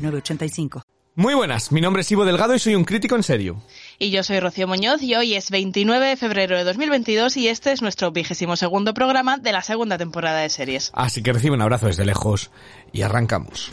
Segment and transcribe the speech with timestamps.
[0.00, 0.82] 906985.
[1.16, 3.60] Muy buenas, mi nombre es Ivo Delgado y soy un crítico en serio.
[3.98, 7.72] Y yo soy Rocío Muñoz y hoy es 29 de febrero de 2022 y este
[7.72, 10.92] es nuestro vigésimo segundo programa de la segunda temporada de series.
[10.94, 12.50] Así que recibe un abrazo desde lejos
[12.92, 13.72] y arrancamos.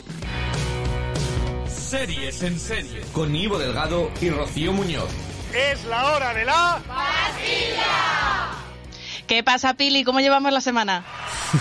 [1.68, 5.10] Series en serie con Ivo Delgado y Rocío Muñoz.
[5.54, 6.82] Es la hora de la...
[9.26, 10.04] ¿Qué pasa, Pili?
[10.04, 11.04] ¿Cómo llevamos la semana?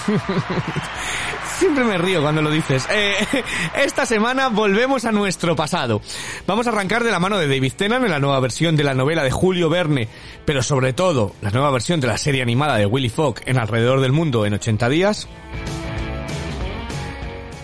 [1.58, 2.88] Siempre me río cuando lo dices.
[2.92, 3.16] Eh,
[3.84, 6.02] esta semana volvemos a nuestro pasado.
[6.46, 8.94] Vamos a arrancar de la mano de David Tennant en la nueva versión de la
[8.94, 10.08] novela de Julio Verne,
[10.46, 14.02] pero sobre todo la nueva versión de la serie animada de Willy Fogg en Alrededor
[14.02, 15.28] del Mundo en 80 días.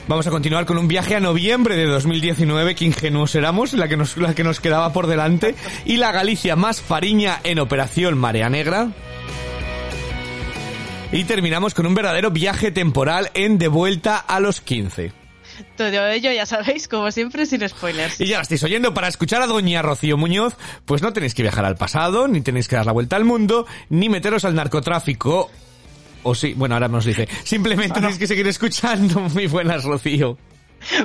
[0.08, 3.96] Vamos a continuar con un viaje a noviembre de 2019, que ingenuos éramos, la que
[3.96, 8.50] nos, la que nos quedaba por delante, y la Galicia más fariña en Operación Marea
[8.50, 8.90] Negra.
[11.14, 15.12] Y terminamos con un verdadero viaje temporal en De vuelta a los 15.
[15.78, 18.20] Todo ello, ya sabéis, como siempre, sin spoilers.
[18.20, 21.44] Y ya la estáis oyendo, para escuchar a Doña Rocío Muñoz, pues no tenéis que
[21.44, 25.52] viajar al pasado, ni tenéis que dar la vuelta al mundo, ni meteros al narcotráfico.
[26.24, 27.28] O sí, bueno, ahora nos dice.
[27.44, 29.20] Simplemente tenéis que seguir escuchando.
[29.34, 30.40] Muy buenas, Rocío.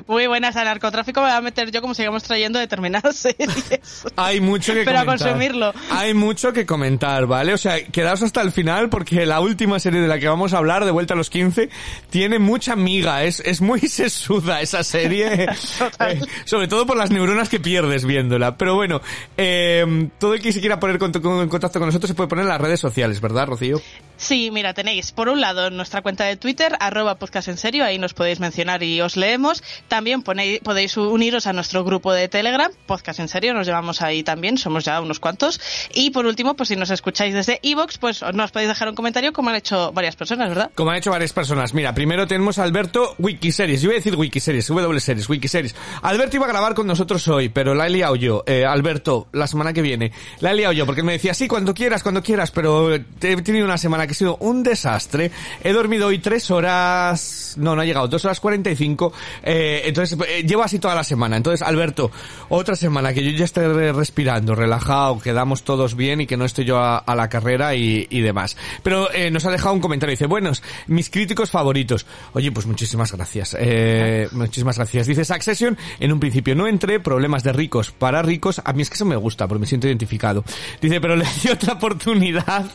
[0.06, 4.04] Muy buenas al narcotráfico, me voy a meter yo como sigamos trayendo determinadas series.
[4.16, 5.28] Hay mucho que Pero a comentar.
[5.28, 5.72] consumirlo.
[5.90, 7.54] Hay mucho que comentar, ¿vale?
[7.54, 10.58] O sea, quedaos hasta el final porque la última serie de la que vamos a
[10.58, 11.68] hablar, de vuelta a los 15,
[12.10, 13.24] tiene mucha miga.
[13.24, 15.46] Es, es muy sesuda esa serie.
[16.00, 18.56] Eh, sobre todo por las neuronas que pierdes viéndola.
[18.56, 19.00] Pero bueno,
[19.36, 22.48] eh, todo el que se quiera poner en contacto con nosotros se puede poner en
[22.48, 23.80] las redes sociales, ¿verdad, Rocío?
[24.16, 27.98] Sí, mira, tenéis por un lado nuestra cuenta de Twitter, arroba podcast en serio, ahí
[27.98, 29.62] nos podéis mencionar y os leemos.
[29.88, 34.22] También ponéis, podéis uniros a nuestro grupo de Telegram, podcast en serio, nos llevamos ahí
[34.22, 35.60] también, somos ya unos cuantos.
[35.92, 39.32] Y por último, pues si nos escucháis desde Evox, pues nos podéis dejar un comentario
[39.32, 40.70] como han hecho varias personas, ¿verdad?
[40.74, 41.74] Como han hecho varias personas.
[41.74, 43.82] Mira, primero tenemos a Alberto Wikiseries.
[43.82, 45.74] Yo voy a decir Wikiseries, W series, Wikiseries.
[46.02, 48.44] Alberto iba a grabar con nosotros hoy, pero la he liado yo.
[48.46, 50.12] Eh, Alberto, la semana que viene.
[50.40, 53.00] La he liado yo, porque me decía, sí, cuando quieras, cuando quieras, pero he
[53.42, 55.30] tenido una semana que ha sido un desastre.
[55.62, 57.54] He dormido hoy tres horas...
[57.56, 59.12] No, no ha llegado, dos horas cuarenta y cinco.
[59.42, 61.36] Eh, entonces, eh, llevo así toda la semana.
[61.36, 62.10] Entonces, Alberto,
[62.48, 66.36] otra semana que yo ya esté re- respirando, relajado, que damos todos bien y que
[66.36, 68.56] no estoy yo a, la carrera y, demás.
[68.82, 70.12] Pero eh, nos ha dejado un comentario.
[70.12, 72.06] Dice, buenos, mis críticos favoritos.
[72.32, 73.56] Oye, pues muchísimas gracias.
[73.58, 75.06] Eh, muchísimas gracias.
[75.06, 78.60] Dice Succession, en un principio no entré, problemas de ricos para ricos.
[78.64, 80.44] A mí es que eso me gusta, porque me siento identificado.
[80.80, 82.66] Dice, pero le di otra oportunidad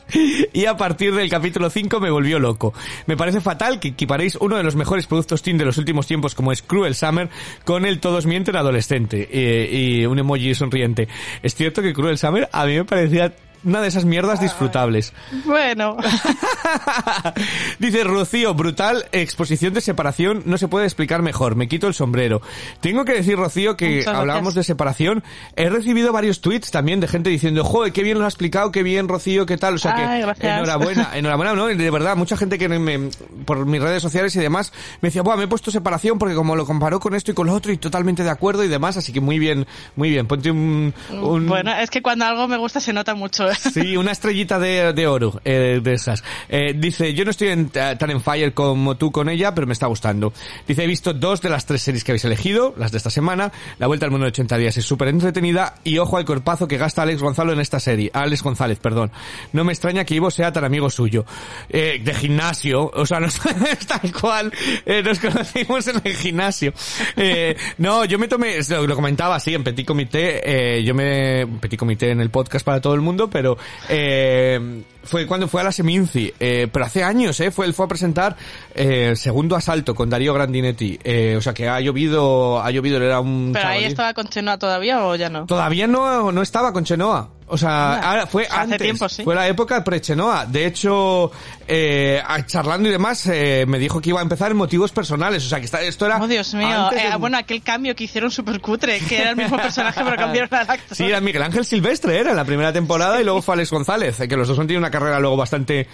[0.54, 2.74] y a partir del capítulo 5 me volvió loco.
[3.06, 6.36] Me parece fatal que equiparéis uno de los mejores productos teen de los últimos tiempos
[6.36, 7.30] como es Cruel Summer
[7.66, 11.08] con el Todos mienten adolescente eh, y un emoji sonriente.
[11.44, 13.32] Es cierto que Cruel Summer a mí me parecía
[13.64, 15.14] una de esas mierdas disfrutables.
[15.46, 15.98] Bueno,
[17.80, 22.42] Dice Rocío, brutal exposición de separación, no se puede explicar mejor, me quito el sombrero.
[22.82, 25.24] Tengo que decir, Rocío, que hablábamos de separación,
[25.56, 28.84] he recibido varios tweets también de gente diciendo, joder, qué bien lo has explicado, qué
[28.84, 30.58] bien, Rocío, qué tal, o sea Ay, que gracias.
[30.58, 31.68] enhorabuena, enhorabuena, ¿no?
[31.68, 33.10] De verdad, mucha gente que me,
[33.46, 36.56] por mis redes sociales y demás me decía, Buah, me he puesto separación porque como
[36.56, 39.12] lo comparó con esto y con lo otro y totalmente de acuerdo y demás, así
[39.12, 40.94] que muy bien, muy bien, ponte un...
[41.12, 43.48] un bueno, es que cuando algo me gusta se nota mucho.
[43.54, 46.24] Sí, una estrellita de, de oro, eh, de esas.
[46.56, 49.66] Eh, dice, yo no estoy en- eh, tan en fire como tú con ella, pero
[49.66, 50.32] me está gustando.
[50.68, 53.52] Dice, he visto dos de las tres series que habéis elegido, las de esta semana.
[53.80, 56.78] La Vuelta al Mundo de 80 días es súper entretenida y ojo al corpazo que
[56.78, 58.12] gasta Alex Gonzalo en esta serie.
[58.14, 59.12] Alex González, perdón.
[59.52, 61.26] No me extraña que Ivo sea tan amigo suyo.
[61.70, 63.26] Eh, de gimnasio, o sea, no
[63.72, 64.54] es tal cual.
[64.86, 66.72] Eh, nos conocimos en el gimnasio.
[67.18, 72.12] Eh, no, yo me tomé, lo, comentaba así en Petit Comité, yo me, Petit Comité
[72.12, 73.58] en el podcast para todo el mundo, pero,
[73.90, 77.86] eh, fue cuando fue a la Seminci, eh, pero hace años, eh, fue, él fue
[77.86, 78.36] a presentar,
[78.76, 83.20] eh, Segundo Asalto con Darío Grandinetti, eh, o sea que ha llovido, ha llovido, era
[83.20, 85.46] un Pero ahí estaba con Chenoa todavía o ya no.
[85.46, 87.30] Todavía no, no estaba con Chenoa.
[87.48, 89.24] O sea, ahora fue Hace antes, tiempo, sí.
[89.24, 90.46] fue la época pre-Chenoa.
[90.46, 91.32] De hecho,
[91.68, 95.46] eh, charlando y demás, eh, me dijo que iba a empezar en motivos personales.
[95.46, 96.22] O sea, que está- esto era...
[96.22, 96.90] Oh, Dios mío.
[96.92, 100.16] Eh, de- bueno, aquel cambio que hicieron súper cutre, que era el mismo personaje pero
[100.16, 100.98] cambiaron al actor.
[100.98, 104.20] Sí, era Miguel Ángel Silvestre, era en la primera temporada, y luego fue Alex González,
[104.20, 105.88] eh, que los dos han tenido una carrera luego bastante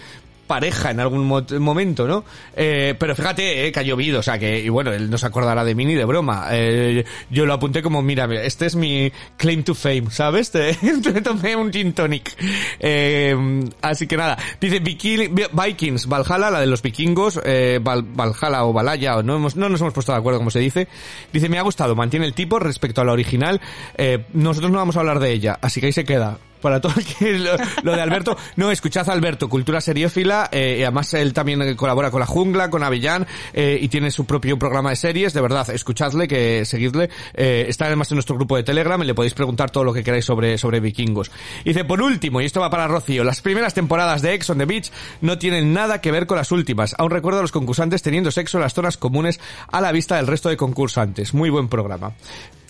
[0.49, 2.25] pareja en algún momento, ¿no?
[2.55, 5.27] Eh, pero fíjate, eh, que ha llovido, o sea que, y bueno, él no se
[5.27, 6.47] acordará de mí ni de broma.
[6.49, 10.49] Eh, yo lo apunté como, mira, este es mi claim to fame, ¿sabes?
[10.51, 10.73] Te,
[11.21, 12.35] tomé un gin tonic.
[12.79, 19.17] Eh, así que nada, dice Vikings, Valhalla, la de los vikingos, eh, Valhalla o Valhalla,
[19.17, 20.87] o no, hemos, no nos hemos puesto de acuerdo como se dice.
[21.31, 23.61] Dice, me ha gustado, mantiene el tipo respecto a la original.
[23.97, 26.93] Eh, nosotros no vamos a hablar de ella, así que ahí se queda para todo
[26.95, 28.37] el que lo, de Alberto.
[28.55, 32.69] No, escuchad a Alberto, cultura seriófila, eh, y además él también colabora con La Jungla,
[32.69, 37.09] con Avellán, eh, y tiene su propio programa de series, de verdad, escuchadle, que seguidle,
[37.33, 40.03] eh, está además en nuestro grupo de Telegram y le podéis preguntar todo lo que
[40.03, 41.31] queráis sobre, sobre vikingos.
[41.63, 44.65] dice, por último, y esto va para Rocío, las primeras temporadas de Ex on the
[44.65, 44.91] Beach
[45.21, 46.95] no tienen nada que ver con las últimas.
[46.97, 49.39] Aún recuerdo a los concursantes teniendo sexo en las zonas comunes
[49.71, 51.33] a la vista del resto de concursantes.
[51.33, 52.13] Muy buen programa.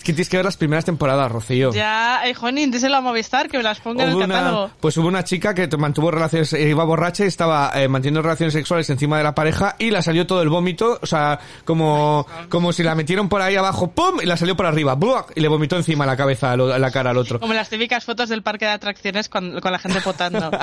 [0.02, 1.72] Que tienes que ver las primeras temporadas, Rocío.
[1.72, 4.70] Ya, eh, Juanín, díselo a Movistar que me las ponga en el catálogo.
[4.80, 8.54] pues hubo una chica que mantuvo relaciones, eh, iba borracha y estaba eh, manteniendo relaciones
[8.54, 12.72] sexuales encima de la pareja y la salió todo el vómito, o sea, como, como
[12.72, 14.20] si la metieron por ahí abajo, ¡pum!
[14.22, 14.96] y la salió por arriba,
[15.34, 17.40] y le vomitó encima la cabeza, la cara al otro.
[17.40, 20.50] Como las típicas fotos del parque de atracciones con, con la gente potando.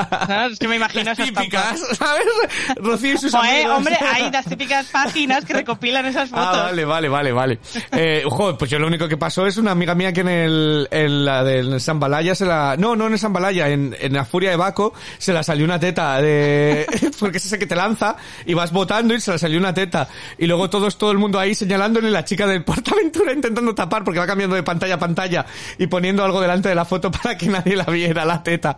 [0.51, 2.25] Es que me imagino las típicas, ¿sabes?
[2.77, 6.59] Rocío y sus Joder, hombre, hay las típicas páginas que recopilan esas ah, fotos.
[6.59, 7.59] Ah, vale, vale, vale, vale.
[7.91, 10.87] Eh, joder, pues yo lo único que pasó es una amiga mía que en el,
[10.89, 14.51] en la del Sambalaya se la, no, no en el Sambalaya, en, en la Furia
[14.51, 16.87] de Baco se la salió una teta de,
[17.19, 18.15] porque es ese que te lanza
[18.45, 20.07] y vas votando y se la salió una teta.
[20.37, 24.17] Y luego todos, todo el mundo ahí señalándole la chica del Portaventura intentando tapar porque
[24.17, 25.45] va cambiando de pantalla a pantalla
[25.77, 28.77] y poniendo algo delante de la foto para que nadie la viera, la teta.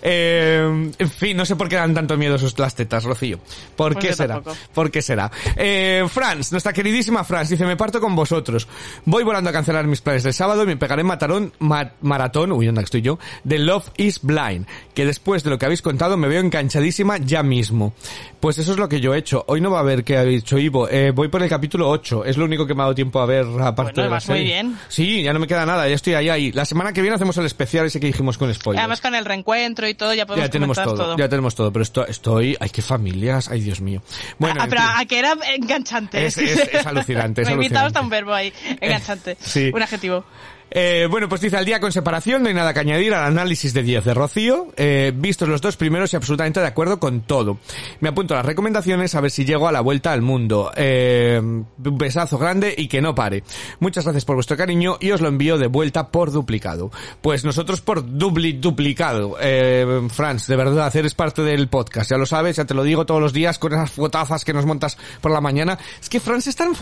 [0.00, 3.38] Eh, en fin, no sé por qué dan tanto miedo sus, las tetas, Rocío.
[3.76, 4.40] ¿Por qué será?
[4.72, 5.30] ¿Por qué será?
[5.56, 8.66] Eh, Franz, nuestra queridísima Franz, dice, me parto con vosotros.
[9.04, 11.52] Voy volando a cancelar mis planes de sábado y me pegaré matarón,
[12.00, 13.18] maratón, uy, ¿dónde estoy yo?
[13.44, 17.42] De Love is Blind, que después de lo que habéis contado me veo enganchadísima ya
[17.42, 17.92] mismo.
[18.40, 19.44] Pues eso es lo que yo he hecho.
[19.48, 20.88] Hoy no va a haber que ha dicho Ivo.
[20.88, 22.24] Eh, voy por el capítulo 8.
[22.24, 24.42] Es lo único que me ha dado tiempo a ver aparte de la serie.
[24.42, 24.78] muy bien.
[24.88, 25.86] Sí, ya no me queda nada.
[25.86, 26.52] Ya estoy ahí, ahí.
[26.52, 28.80] La semana que viene hacemos el especial ese que dijimos con spoilers.
[28.80, 31.70] Además con el reencuentro y todo ya podemos ya tenemos todo, Ya tenemos todo.
[31.70, 32.56] Pero esto, estoy...
[32.58, 33.48] Ay, qué familias.
[33.50, 34.02] Ay, Dios mío.
[34.38, 36.24] Bueno, ah, pero a que era enganchante.
[36.24, 37.42] Es, es, alucinante.
[37.42, 38.52] Es me hasta un verbo ahí.
[38.80, 39.36] Enganchante.
[39.40, 39.70] sí.
[39.80, 40.24] Un adjetivo.
[40.70, 43.74] Eh, bueno, pues dice al día con separación, no hay nada que añadir al análisis
[43.74, 44.68] de 10 de Rocío.
[44.76, 47.58] Eh, vistos los dos primeros y absolutamente de acuerdo con todo.
[48.00, 50.70] Me apunto a las recomendaciones a ver si llego a la vuelta al mundo.
[50.76, 53.42] Eh, un besazo grande y que no pare.
[53.80, 56.90] Muchas gracias por vuestro cariño y os lo envío de vuelta por duplicado.
[57.20, 59.36] Pues nosotros por dupli duplicado.
[59.40, 62.10] Eh, Franz, de verdad, eres parte del podcast.
[62.10, 64.66] Ya lo sabes, ya te lo digo todos los días con esas fotazas que nos
[64.66, 65.78] montas por la mañana.
[66.00, 66.72] Es que Franz es tan,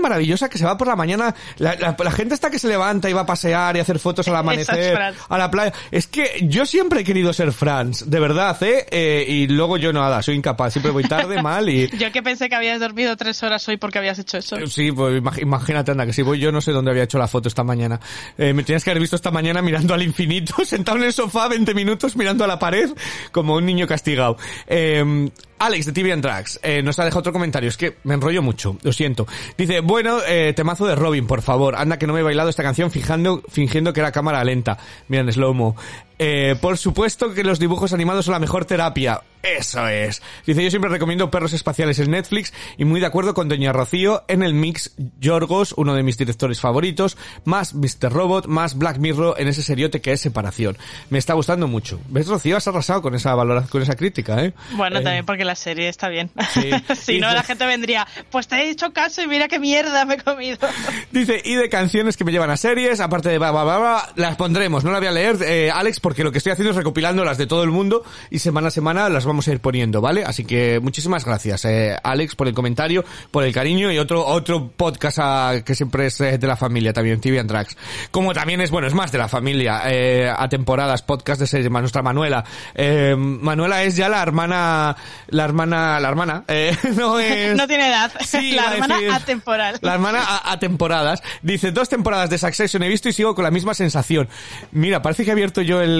[0.00, 1.34] maravillosa que se va por la mañana.
[1.58, 4.98] La, gente está que se levanta y va a pasear y hacer fotos al amanecer,
[5.28, 5.72] a la playa.
[5.90, 8.86] Es que yo siempre he querido ser Franz, de verdad, ¿eh?
[8.90, 9.24] ¿eh?
[9.28, 11.88] Y luego yo nada, soy incapaz, siempre voy tarde, mal y...
[11.96, 14.56] Yo que pensé que habías dormido tres horas hoy porque habías hecho eso.
[14.66, 17.48] Sí, pues imagínate, anda, que si voy yo no sé dónde había hecho la foto
[17.48, 18.00] esta mañana.
[18.36, 21.48] Eh, me tenías que haber visto esta mañana mirando al infinito, sentado en el sofá
[21.48, 22.90] 20 minutos mirando a la pared
[23.30, 24.36] como un niño castigado.
[24.66, 27.68] Eh, Alex de TV and Drags eh, nos ha dejado otro comentario.
[27.68, 29.26] Es que me enrollo mucho, lo siento.
[29.56, 31.76] Dice, bueno, eh, temazo de Robin, por favor.
[31.76, 34.78] Anda que no me he bailado esta canción fingiendo que era cámara lenta.
[35.08, 35.76] Miren, slow-mo.
[36.18, 39.20] Eh, por supuesto que los dibujos animados son la mejor terapia.
[39.42, 40.20] Eso es.
[40.46, 44.24] Dice, yo siempre recomiendo Perros Espaciales en Netflix y muy de acuerdo con Doña Rocío
[44.26, 48.12] en el mix Yorgos, uno de mis directores favoritos, más Mr.
[48.12, 50.76] Robot, más Black Mirror en ese seriote que es Separación.
[51.10, 52.00] Me está gustando mucho.
[52.08, 52.56] ¿Ves, Rocío?
[52.56, 54.52] Has arrasado con esa valoración, con esa crítica, ¿eh?
[54.72, 56.30] Bueno, eh, también porque la serie está bien.
[57.00, 60.14] si no, la gente vendría, pues te he hecho caso y mira qué mierda me
[60.14, 60.58] he comido.
[61.12, 64.82] Dice, y de canciones que me llevan a series, aparte de ba, las pondremos.
[64.82, 67.36] No la voy a leer, eh, Alex, porque lo que estoy haciendo es recopilando las
[67.36, 70.24] de todo el mundo y semana a semana las vamos a ir poniendo, ¿vale?
[70.24, 74.70] Así que muchísimas gracias, eh, Alex, por el comentario, por el cariño y otro otro
[74.74, 77.76] podcast a, ah, que siempre es eh, de la familia también, TV and Tracks.
[78.10, 81.70] Como también es, bueno, es más de la familia, eh, a temporadas, podcast de series,
[81.70, 82.42] nuestra Manuela.
[82.74, 84.96] Eh, Manuela es ya la hermana,
[85.26, 87.54] la hermana, la hermana, eh, no es...
[87.54, 88.10] no tiene edad.
[88.24, 89.78] Sí, la hermana atemporal.
[89.82, 91.22] La hermana a, a, temporadas.
[91.42, 94.26] Dice, dos temporadas de Succession he visto y sigo con la misma sensación.
[94.72, 95.97] Mira, parece que he abierto yo el,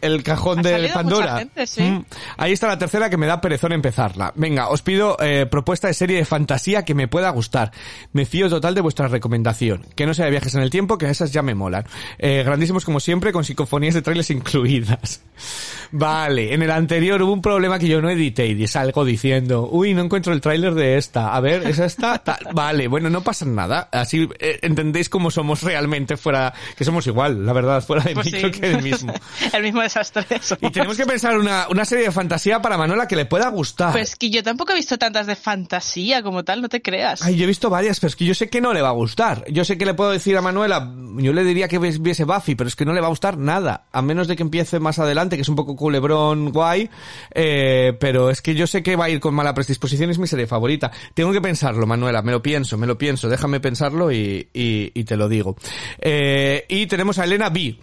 [0.00, 1.46] el, cajón de Pandora.
[1.76, 1.98] Mm.
[2.36, 4.32] Ahí está la tercera que me da perezón empezarla.
[4.36, 7.72] Venga, os pido eh, propuesta de serie de fantasía que me pueda gustar.
[8.12, 9.86] Me fío total de vuestra recomendación.
[9.94, 11.84] Que no sea de viajes en el tiempo, que esas ya me molan.
[12.18, 15.22] Eh, grandísimos como siempre, con psicofonías de trailers incluidas.
[15.92, 19.94] Vale, en el anterior hubo un problema que yo no edité y salgo diciendo, uy,
[19.94, 21.34] no encuentro el tráiler de esta.
[21.34, 22.22] A ver, ¿es esta?
[22.52, 23.88] Vale, bueno, no pasa nada.
[23.92, 28.32] Así eh, entendéis cómo somos realmente fuera, que somos igual, la verdad, fuera de pues
[28.32, 29.12] micro que del mismo.
[29.52, 30.24] el mismo desastre.
[30.60, 33.92] Y tenemos que pensar una, una serie de fantasía para Manuela que le pueda gustar.
[33.92, 37.22] Pues que yo tampoco he visto tantas de fantasía como tal, no te creas.
[37.22, 38.92] Ay, yo he visto varias, pero es que yo sé que no le va a
[38.92, 39.44] gustar.
[39.50, 42.68] Yo sé que le puedo decir a Manuela, yo le diría que viese Buffy, pero
[42.68, 43.86] es que no le va a gustar nada.
[43.92, 46.88] A menos de que empiece más adelante, que es un poco culebrón guay.
[47.34, 50.26] Eh, pero es que yo sé que va a ir con mala predisposición, es mi
[50.26, 50.90] serie favorita.
[51.14, 53.28] Tengo que pensarlo, Manuela, me lo pienso, me lo pienso.
[53.28, 55.56] Déjame pensarlo y, y, y te lo digo.
[55.98, 57.76] Eh, y tenemos a Elena B.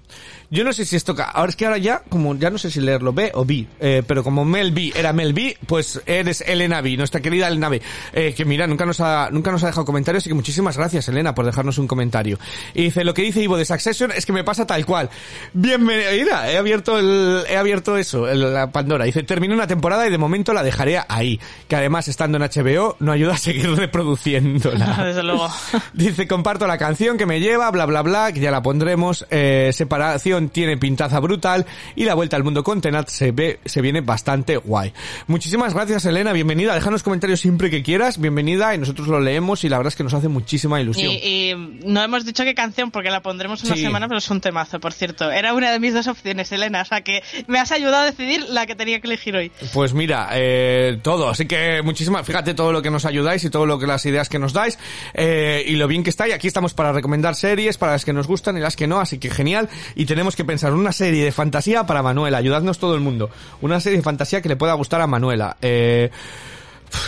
[0.49, 2.79] Yo no sé si esto, ahora es que ahora ya, como ya no sé si
[2.79, 6.81] leerlo B o B, eh, pero como Mel B era Mel B, pues eres Elena
[6.81, 7.81] B, nuestra querida Elena B,
[8.13, 11.07] eh, que mira, nunca nos ha, nunca nos ha dejado comentarios, así que muchísimas gracias
[11.07, 12.37] Elena por dejarnos un comentario.
[12.73, 15.09] Y dice, lo que dice Ivo de Succession es que me pasa tal cual.
[15.53, 19.05] Bienvenida, he abierto el, he abierto eso, el- la Pandora.
[19.05, 22.97] Dice, terminé una temporada y de momento la dejaré ahí, que además estando en HBO
[22.99, 24.97] no ayuda a seguir reproduciéndola.
[25.05, 25.47] Desde luego.
[25.93, 29.25] Dice, comparto la canción que me lleva, bla, bla, bla, que ya la pondremos.
[29.29, 33.81] Eh, separación tiene pintaza brutal y la vuelta al mundo con Tenat se ve, se
[33.81, 34.93] viene bastante guay.
[35.27, 36.33] Muchísimas gracias, Elena.
[36.33, 36.73] Bienvenida.
[36.75, 38.19] Déjanos comentarios siempre que quieras.
[38.19, 41.11] Bienvenida y nosotros lo leemos y la verdad es que nos hace muchísima ilusión.
[41.11, 43.81] Y, y no hemos dicho qué canción porque la pondremos una Sí.
[43.81, 45.31] semana, pero es un temazo, por cierto.
[45.31, 48.45] Era una de mis dos opciones, Elena, o sea que me has ayudado a decidir
[48.49, 49.51] la que tenía que elegir hoy.
[49.73, 51.29] Pues mira, eh, todo.
[51.29, 54.29] Así que muchísimas, fíjate todo lo que nos ayudáis y todo lo que las ideas
[54.29, 54.77] que nos dais
[55.13, 56.27] eh, y lo bien que está.
[56.27, 58.99] Y aquí estamos para recomendar series, para las que nos gustan y las que no.
[58.99, 59.69] Así que genial.
[59.95, 62.37] Y tenemos que pensar una serie de fantasía para Manuela.
[62.37, 63.29] Ayudadnos todo el mundo.
[63.61, 65.57] Una serie de fantasía que le pueda gustar a Manuela.
[65.61, 66.09] Eh,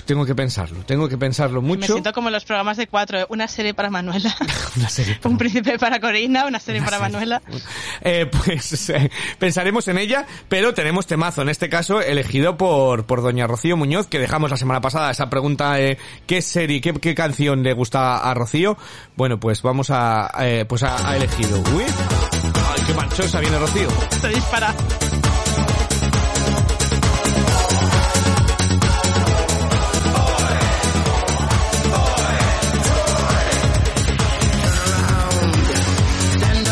[0.06, 0.80] tengo que pensarlo.
[0.86, 1.94] Tengo que pensarlo Me mucho.
[1.94, 3.26] siento como en los programas de cuatro, ¿eh?
[3.30, 4.36] una serie para Manuela,
[4.78, 5.20] Una serie.
[5.24, 7.42] un príncipe para Corina, una serie para Manuela.
[8.02, 13.22] Eh, pues eh, pensaremos en ella, pero tenemos temazo, en este caso elegido por, por
[13.22, 17.16] doña Rocío Muñoz, que dejamos la semana pasada esa pregunta, eh, ¿qué serie, qué, qué
[17.16, 18.78] canción le gusta a Rocío?
[19.16, 21.60] Bueno, pues vamos a, eh, pues ha, ha elegido.
[21.76, 21.84] Uy,
[22.86, 23.90] qué manchosa viene Rocío.
[24.22, 24.74] Se dispara.
[36.36, 36.68] Stand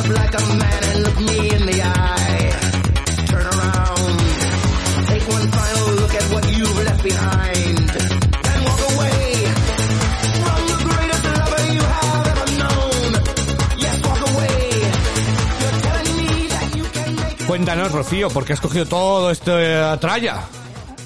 [17.53, 20.41] Cuéntanos, Rocío, ¿por qué has cogido todo esto de tralla?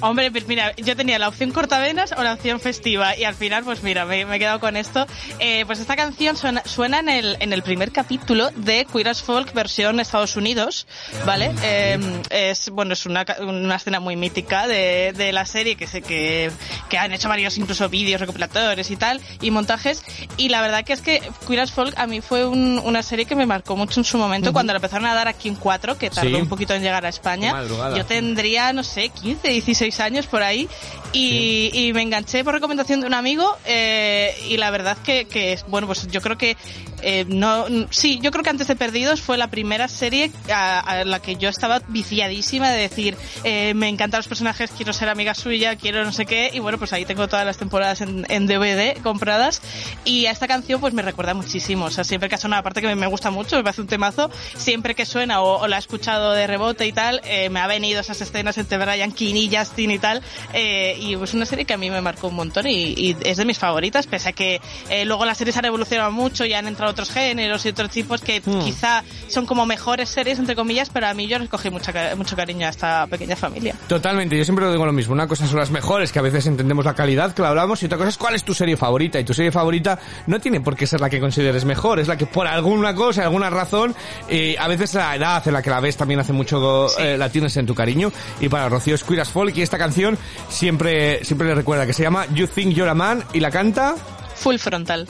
[0.00, 3.64] Hombre, pues mira, yo tenía la opción cortavenas o la opción festiva y al final,
[3.64, 5.06] pues mira, me, me he quedado con esto.
[5.40, 9.22] Eh, pues esta canción suena, suena en, el, en el primer capítulo de Queer as
[9.22, 10.86] Folk versión Estados Unidos,
[11.26, 11.50] ¿vale?
[11.62, 11.98] Eh,
[12.30, 16.50] es, bueno, es una, una escena muy mítica de, de la serie que sé que,
[16.88, 20.02] que han hecho varios incluso vídeos recopilatorios y tal, y montajes.
[20.36, 23.24] Y la verdad que es que Queer as Folk a mí fue un- una serie
[23.24, 25.98] que me marcó mucho en su momento cuando la empezaron a dar aquí en 4,
[25.98, 26.42] que tardó Sí.
[26.42, 27.52] un poquito en llegar a España.
[27.96, 30.68] Yo tendría, no sé, 15, 16 años por ahí
[31.12, 35.58] y, y me enganché por recomendación de un amigo eh, y la verdad que, que,
[35.68, 36.56] bueno, pues yo creo que
[37.02, 41.04] eh, no, sí, yo creo que antes de Perdidos fue la primera serie a, a
[41.04, 45.34] la que yo estaba viciadísima de decir, eh, me encantan los personajes, quiero ser amiga
[45.34, 48.46] suya, quiero no sé qué y bueno, pues ahí tengo todas las temporadas en, en
[48.46, 49.62] DVD compradas
[50.04, 52.80] y a esta canción pues me recuerda muchísimo, o sea, siempre que ha sonado, aparte
[52.80, 55.76] que me, me gusta mucho, me parece un temazo, siempre que suena o, o la
[55.76, 59.40] he escuchado de rebote y tal, eh, me ha venido esas escenas entre Brian Keane
[59.40, 60.22] y Justin y tal,
[60.52, 63.36] eh, y pues una serie que a mí me marcó un montón y, y es
[63.36, 66.66] de mis favoritas, pese a que eh, luego las series han evolucionado mucho y han
[66.66, 71.06] entrado otros géneros y otros tipos que quizá son como mejores series, entre comillas, pero
[71.06, 73.74] a mí yo les cogí mucha, mucho cariño a esta pequeña familia.
[73.86, 75.14] Totalmente, yo siempre lo digo lo mismo.
[75.14, 77.86] Una cosa son las mejores, que a veces entendemos la calidad, que lo hablamos, y
[77.86, 79.18] otra cosa es cuál es tu serie favorita.
[79.20, 82.16] Y tu serie favorita no tiene por qué ser la que consideres mejor, es la
[82.16, 83.94] que por alguna cosa, alguna razón,
[84.28, 87.28] eh, a veces la edad en la que la ves también hace mucho, eh, la
[87.28, 88.12] tienes en tu cariño.
[88.40, 90.87] Y para Rocío es Queer as Folk, y esta canción siempre,
[91.22, 93.94] siempre le recuerda que se llama You Think You're a Man, y la canta...
[94.36, 95.08] Full frontal.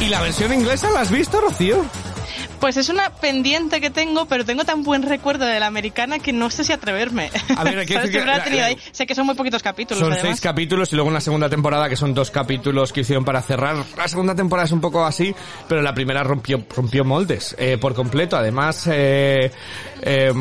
[0.00, 2.03] ¿Y la versión inglesa la has visto, Rocío?
[2.60, 6.32] Pues es una pendiente que tengo, pero tengo tan buen recuerdo de la americana que
[6.32, 7.30] no sé si atreverme.
[7.56, 7.78] A ver,
[8.62, 8.78] ahí.
[8.92, 10.30] Sé que son muy poquitos capítulos, Son además.
[10.30, 13.42] seis capítulos y luego en la segunda temporada, que son dos capítulos que hicieron para
[13.42, 13.76] cerrar.
[13.96, 15.34] La segunda temporada es un poco así,
[15.68, 18.36] pero la primera rompió, rompió moldes eh, por completo.
[18.36, 19.50] Además, eh,
[20.02, 20.32] eh,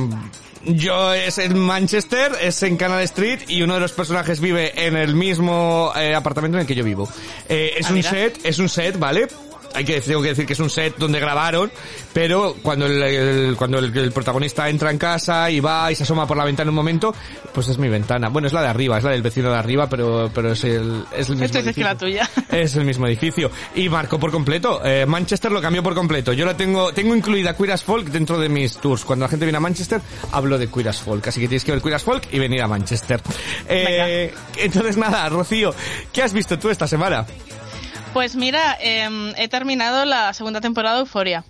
[0.65, 4.95] yo es en Manchester, es en Canal Street y uno de los personajes vive en
[4.95, 7.09] el mismo eh, apartamento en el que yo vivo.
[7.49, 8.09] Eh, es Ah, un mira.
[8.09, 9.27] set, es un set, ¿vale?
[9.73, 11.71] Hay que tengo que decir que es un set donde grabaron,
[12.13, 16.03] pero cuando el, el- cuando el, el protagonista entra en casa y va y se
[16.03, 17.13] asoma por la ventana un momento,
[17.53, 18.29] pues es mi ventana.
[18.29, 21.03] Bueno, es la de arriba, es la del vecino de arriba, pero pero es el
[21.15, 21.95] es el mismo Esto dice que la edificio.
[22.07, 22.29] tuya.
[22.53, 23.49] Es el mismo edificio.
[23.75, 24.81] Y marcó por completo.
[24.85, 26.33] Eh, Manchester lo cambió por completo.
[26.33, 29.03] Yo la tengo, tengo incluida Queer as Folk dentro de mis tours.
[29.05, 30.01] Cuando la gente viene a Manchester,
[30.31, 31.27] hablo de Queer as Folk.
[31.27, 33.21] Así que tienes que ver Queer as Folk y venir a Manchester.
[33.67, 35.73] Eh, entonces nada, Rocío,
[36.11, 37.25] ¿qué has visto tú esta semana?
[38.13, 41.43] Pues mira, em, he terminado la segunda temporada de Euforia.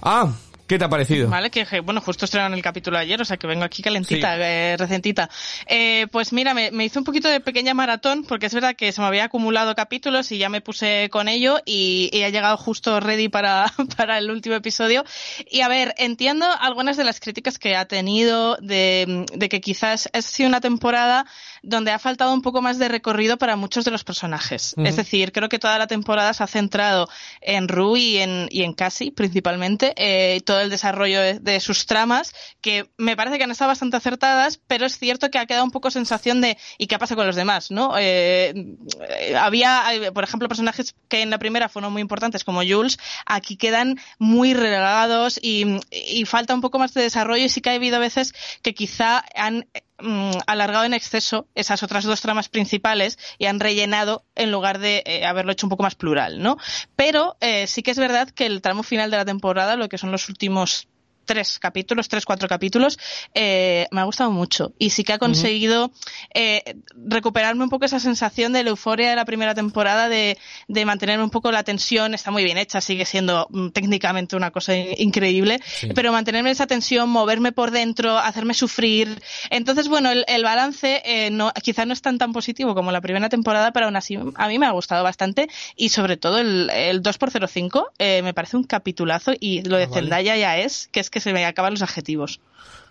[0.00, 0.32] Ah,
[0.66, 1.28] ¿qué te ha parecido?
[1.28, 4.78] Vale, que bueno, justo estrenaron el capítulo ayer, o sea que vengo aquí calentita, eh,
[4.78, 5.28] recentita.
[5.66, 8.90] Eh, pues mira, me, me hizo un poquito de pequeña maratón, porque es verdad que
[8.90, 12.56] se me había acumulado capítulos y ya me puse con ello y, y ha llegado
[12.56, 15.04] justo ready para, para el último episodio.
[15.50, 20.08] Y a ver, entiendo algunas de las críticas que ha tenido de, de que quizás
[20.14, 21.26] ha sido una temporada
[21.68, 24.74] donde ha faltado un poco más de recorrido para muchos de los personajes.
[24.78, 27.08] Es decir, creo que toda la temporada se ha centrado
[27.40, 31.86] en Rue y en, y en Cassie principalmente, eh, todo el desarrollo de, de sus
[31.86, 35.64] tramas, que me parece que han estado bastante acertadas, pero es cierto que ha quedado
[35.64, 37.70] un poco sensación de ¿y qué pasa con los demás?
[37.70, 37.94] ¿no?
[37.98, 38.76] Eh,
[39.08, 39.84] eh, había,
[40.14, 44.54] por ejemplo, personajes que en la primera fueron muy importantes, como Jules, aquí quedan muy
[44.54, 48.34] relegados y, y falta un poco más de desarrollo y sí que ha habido veces
[48.62, 49.66] que quizá han
[50.00, 55.02] mm, alargado en exceso esas otras dos tramas principales y han rellenado en lugar de
[55.06, 56.56] eh, haberlo hecho un poco más plural, ¿no?
[56.96, 59.98] Pero eh, sí que es verdad que el tramo final de la temporada, lo que
[59.98, 60.88] son los últimos
[61.28, 62.98] tres capítulos, tres, cuatro capítulos,
[63.34, 64.72] eh, me ha gustado mucho.
[64.78, 65.92] Y sí que ha conseguido
[66.34, 66.74] eh,
[67.06, 71.20] recuperarme un poco esa sensación de la euforia de la primera temporada, de, de mantener
[71.20, 72.14] un poco la tensión.
[72.14, 75.60] Está muy bien hecha, sigue siendo mm, técnicamente una cosa in- increíble,
[75.94, 79.20] pero mantenerme esa tensión, moverme por dentro, hacerme sufrir.
[79.50, 83.00] Entonces, bueno, el, el balance eh, no, quizá no es tan tan positivo como la
[83.02, 86.70] primera temporada, pero aún así a mí me ha gustado bastante y sobre todo el,
[86.70, 90.00] el 2x05 eh, me parece un capitulazo y lo de Ah, vale.
[90.02, 92.40] Zendaya ya es, que es que se me acaban los adjetivos.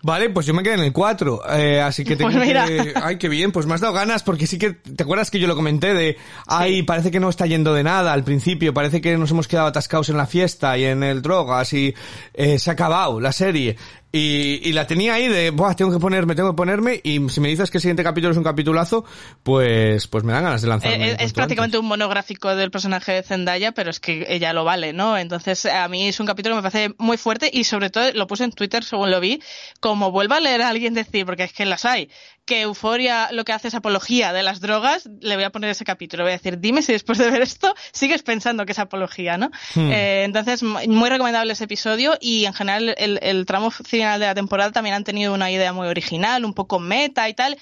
[0.02, 2.66] Vale, pues yo me quedé en el 4, eh, así que tengo Pues mira.
[2.66, 2.94] que...
[3.02, 5.48] Ay, qué bien, pues me has dado ganas, porque sí que, ¿te acuerdas que yo
[5.48, 9.16] lo comenté de, ay, parece que no está yendo de nada al principio, parece que
[9.16, 11.94] nos hemos quedado atascados en la fiesta y en el drogas y
[12.34, 13.76] eh, se ha acabado la serie.
[14.10, 17.42] Y, y la tenía ahí de, buah, tengo que ponerme, tengo que ponerme, y si
[17.42, 19.04] me dices que el siguiente capítulo es un capitulazo,
[19.42, 21.10] pues, pues me dan ganas de lanzarme.
[21.10, 21.82] Eh, eh, es prácticamente antes.
[21.82, 25.18] un monográfico del personaje de Zendaya, pero es que ella lo vale, ¿no?
[25.18, 28.26] Entonces, a mí es un capítulo que me parece muy fuerte y sobre todo lo
[28.26, 29.42] puse en Twitter según lo vi,
[29.88, 32.10] como vuelva a leer a alguien decir, porque es que las hay,
[32.44, 35.84] que Euforia lo que hace es apología de las drogas, le voy a poner ese
[35.84, 39.38] capítulo, voy a decir, dime si después de ver esto sigues pensando que es apología,
[39.38, 39.50] ¿no?
[39.76, 44.34] Eh, entonces, muy recomendable ese episodio y en general el, el tramo final de la
[44.34, 47.58] temporada también han tenido una idea muy original, un poco meta y tal.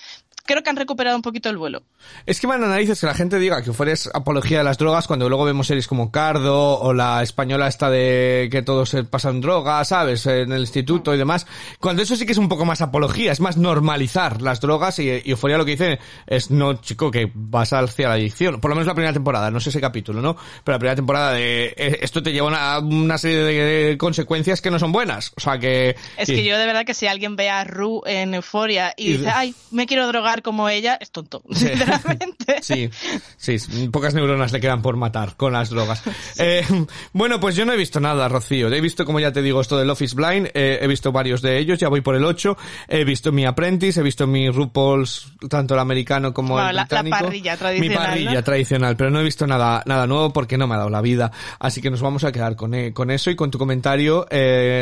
[0.46, 1.82] Creo que han recuperado un poquito el vuelo.
[2.24, 4.78] Es que me dan narices que la gente diga que fuera es apología de las
[4.78, 9.04] drogas cuando luego vemos series como Cardo o la española esta de que todos se
[9.04, 10.24] pasan drogas, ¿sabes?
[10.26, 11.46] En el instituto y demás.
[11.80, 15.10] Cuando eso sí que es un poco más apología, es más normalizar las drogas y,
[15.10, 18.60] y Euforia lo que dice es, no, chico, que vas hacia la adicción.
[18.60, 20.36] Por lo menos la primera temporada, no sé ese capítulo, ¿no?
[20.64, 24.60] Pero la primera temporada de eh, esto te lleva a una, una serie de consecuencias
[24.60, 25.32] que no son buenas.
[25.36, 25.96] O sea que...
[26.16, 29.16] Es que yo de verdad que si alguien ve a Ru en Euforia y, Y-
[29.18, 32.56] dice, ay, me quiero drogar como ella, es tonto, sinceramente.
[32.62, 32.90] Sí,
[33.36, 36.02] sí, pocas neuronas le quedan por matar con las drogas.
[36.38, 36.64] Eh,
[37.12, 38.72] bueno, pues yo no he visto nada, Rocío.
[38.72, 41.58] He visto, como ya te digo, esto del Office Blind, eh, he visto varios de
[41.58, 42.56] ellos, ya voy por el 8,
[42.88, 46.86] he visto mi Apprentice, he visto mi RuPaul's, tanto el americano como Bueno, el la-
[46.90, 48.42] la parrilla tradicional, Mi parrilla ¿no?
[48.44, 51.30] tradicional, pero no he visto nada, nada nuevo porque no me ha dado la vida.
[51.58, 54.26] Así que nos vamos a quedar con, eh, con eso y con tu comentario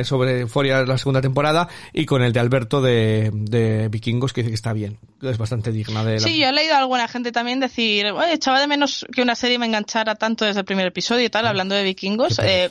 [0.04, 4.50] sobre Euphoria la segunda temporada y con el de Alberto de, de Vikingos que dice
[4.50, 6.20] que está bien, es bastante digna de la...
[6.20, 9.34] Sí, yo he leído a alguna gente también decir, "Oye, echaba de menos que una
[9.34, 12.38] serie me enganchara tanto desde el primer episodio y tal, hablando de vikingos.
[12.38, 12.70] Eh.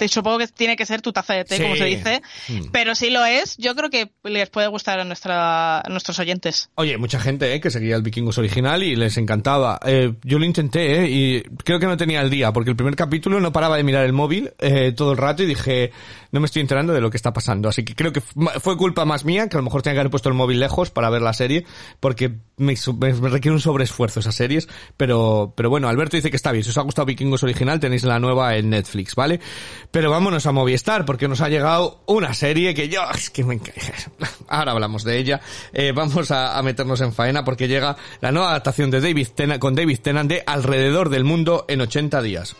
[0.00, 1.62] Te- supongo que tiene que ser tu taza de té, Sí.
[1.62, 2.70] como se dice, Mm.
[2.72, 6.70] pero si lo es, yo creo que les puede gustar a, nuestra, a nuestros oyentes.
[6.76, 9.78] Oye, mucha gente eh, que seguía el Vikingos original y les encantaba.
[9.84, 12.96] Eh, yo lo intenté eh, y creo que no tenía el día porque el primer
[12.96, 15.92] capítulo no paraba de mirar el móvil eh, todo el rato y dije,
[16.32, 17.68] no me estoy enterando de lo que está pasando.
[17.68, 20.10] Así que creo que fue culpa más mía que a lo mejor tenía que haber
[20.10, 21.64] puesto el móvil lejos para ver la serie
[22.00, 24.66] porque me- me requiere un sobreesfuerzo esas series.
[24.96, 26.64] Pero, pero bueno, Alberto dice que está bien.
[26.64, 29.40] Si os ha gustado Vikingos original tenéis la nueva en Netflix, ¿vale?
[29.90, 33.60] Pero vámonos a Movistar porque nos ha llegado una serie que yo, es que me
[34.48, 35.40] Ahora hablamos de ella.
[35.72, 39.74] Eh, vamos a, meternos en faena porque llega la nueva adaptación de David Tennant, con
[39.74, 42.56] David Tennant de Alrededor del Mundo en 80 días.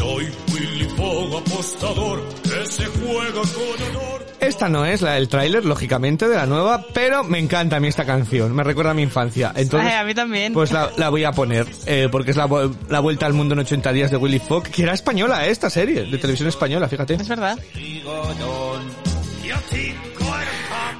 [0.00, 4.26] Soy Willy Fogg, apostador, que se juega con honor.
[4.40, 7.88] Esta no es la del tráiler, lógicamente, de la nueva, pero me encanta a mí
[7.88, 9.52] esta canción, me recuerda a mi infancia.
[9.54, 10.54] Entonces, Ay, a mí también.
[10.54, 12.48] Pues la, la voy a poner, eh, porque es la,
[12.88, 15.68] la vuelta al mundo en 80 días de Willy Fogg, que era española eh, esta
[15.68, 17.14] serie, de televisión española, fíjate.
[17.14, 17.58] Es verdad.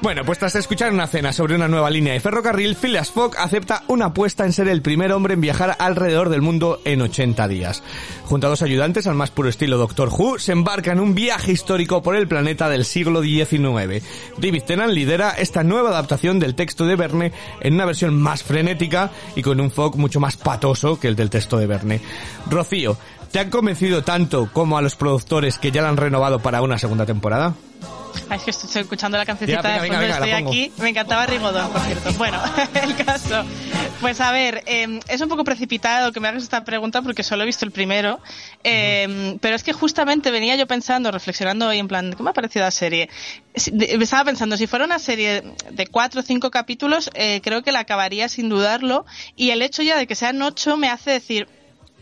[0.01, 3.83] Bueno, pues tras escuchar una cena sobre una nueva línea de ferrocarril, Phileas Fogg acepta
[3.87, 7.83] una apuesta en ser el primer hombre en viajar alrededor del mundo en 80 días.
[8.25, 11.51] Junto a dos ayudantes, al más puro estilo Doctor Who, se embarca en un viaje
[11.51, 14.03] histórico por el planeta del siglo XIX.
[14.39, 19.11] David Tennant lidera esta nueva adaptación del texto de Verne en una versión más frenética
[19.35, 22.01] y con un Fogg mucho más patoso que el del texto de Verne.
[22.49, 22.97] Rocío,
[23.31, 26.79] ¿te han convencido tanto como a los productores que ya la han renovado para una
[26.79, 27.53] segunda temporada?
[28.29, 30.73] Ay, es que estoy escuchando la cancioncita Ya, venga, de fondo, venga, estoy aquí.
[30.81, 32.13] Me encantaba Rigodón, por cierto.
[32.13, 32.41] Bueno,
[32.73, 33.43] el caso.
[33.99, 37.43] Pues a ver, eh, es un poco precipitado que me hagas esta pregunta porque solo
[37.43, 38.19] he visto el primero.
[38.63, 42.33] Eh, Pero es que justamente venía yo pensando, reflexionando hoy en plan, ¿qué me ha
[42.33, 43.09] parecido la serie?
[43.53, 47.79] Estaba pensando, si fuera una serie de cuatro o cinco capítulos, eh, creo que la
[47.79, 49.05] acabaría sin dudarlo.
[49.35, 51.47] Y el hecho ya de que sean ocho me hace decir,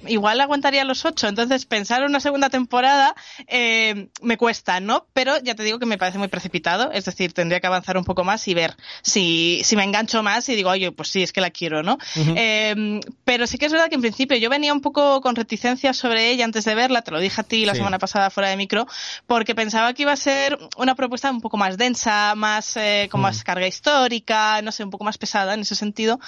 [0.07, 1.27] igual aguantaría los ocho.
[1.27, 3.15] Entonces, pensar en una segunda temporada
[3.47, 5.07] eh, me cuesta, ¿no?
[5.13, 6.91] Pero ya te digo que me parece muy precipitado.
[6.91, 10.47] Es decir, tendría que avanzar un poco más y ver si, si me engancho más
[10.49, 11.97] y digo, oye, pues sí, es que la quiero, ¿no?
[12.15, 15.97] Eh, pero sí que es verdad que en principio yo venía un poco con reticencias
[15.97, 17.79] sobre ella antes de verla, te lo dije a ti la Sí.
[17.79, 18.87] semana pasada fuera de micro,
[19.27, 23.21] porque pensaba que iba a ser una propuesta un poco más densa, más eh, con
[23.21, 26.19] más carga histórica, no sé, un poco más pesada en ese sentido.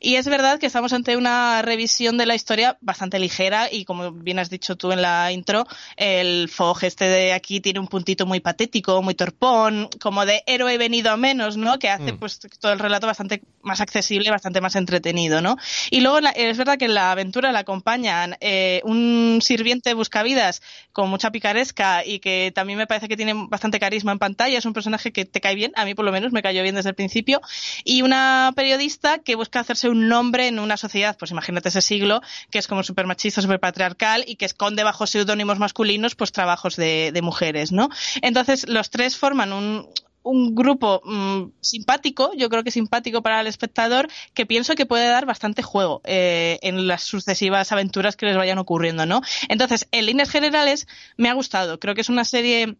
[0.00, 4.10] Y es verdad que estamos ante una revisión de la historia bastante ligera y como
[4.12, 8.26] bien has dicho tú en la intro, el Fogg este de aquí tiene un puntito
[8.26, 11.78] muy patético, muy torpón, como de héroe venido a menos, ¿no?
[11.78, 15.56] Que hace pues todo el relato bastante más accesible, bastante más entretenido, ¿no?
[15.90, 20.62] Y luego la- es verdad que en la aventura la acompañan eh, un sirviente buscavidas
[20.92, 24.64] con mucha picaresca y que también me parece que tiene bastante carisma en pantalla, es
[24.64, 26.88] un personaje que te cae bien, a mí por lo menos me cayó bien desde
[26.90, 27.40] el principio,
[27.84, 32.20] y una periodista que busca hacerse un nombre en una sociedad, pues imagínate ese siglo,
[32.50, 36.76] que es como súper machista, súper patriarcal y que esconde bajo seudónimos masculinos pues trabajos
[36.76, 37.88] de, de mujeres, ¿no?
[38.22, 39.88] Entonces los tres forman un,
[40.22, 45.08] un grupo mm, simpático, yo creo que simpático para el espectador, que pienso que puede
[45.08, 49.22] dar bastante juego eh, en las sucesivas aventuras que les vayan ocurriendo, ¿no?
[49.48, 51.80] Entonces, en líneas generales, me ha gustado.
[51.80, 52.76] Creo que es una serie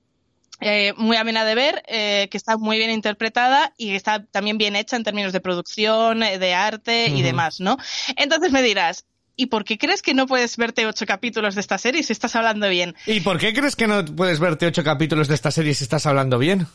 [0.60, 4.58] eh, muy amena de ver, eh, que está muy bien interpretada y que está también
[4.58, 7.78] bien hecha en términos de producción, de arte y demás, ¿no?
[8.16, 9.06] Entonces me dirás,
[9.42, 12.36] ¿y por qué crees que no puedes verte ocho capítulos de esta serie si estás
[12.36, 12.94] hablando bien?
[13.06, 16.06] ¿Y por qué crees que no puedes verte ocho capítulos de esta serie si estás
[16.06, 16.66] hablando bien?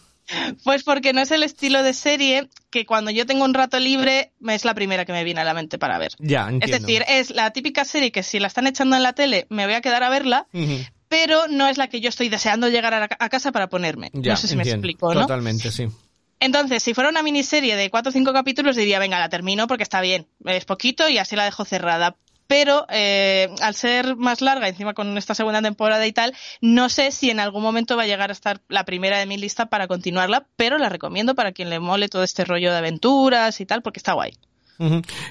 [0.64, 4.32] Pues porque no es el estilo de serie que cuando yo tengo un rato libre
[4.48, 6.14] es la primera que me viene a la mente para ver.
[6.18, 6.66] Ya, entiendo.
[6.66, 9.66] Es decir, es la típica serie que si la están echando en la tele me
[9.66, 10.48] voy a quedar a verla,
[11.08, 14.10] pero no es la que yo estoy deseando llegar a, la- a casa para ponerme.
[14.14, 14.88] Ya, no sé si me entiendo.
[14.88, 15.22] explico, ¿no?
[15.22, 15.88] Totalmente, sí.
[16.40, 19.84] Entonces, si fuera una miniserie de cuatro o cinco capítulos, diría, venga, la termino porque
[19.84, 22.18] está bien, es poquito y así la dejo cerrada.
[22.48, 27.12] Pero eh, al ser más larga, encima con esta segunda temporada y tal, no sé
[27.12, 29.88] si en algún momento va a llegar a estar la primera de mi lista para
[29.88, 33.82] continuarla, pero la recomiendo para quien le mole todo este rollo de aventuras y tal,
[33.82, 34.34] porque está guay.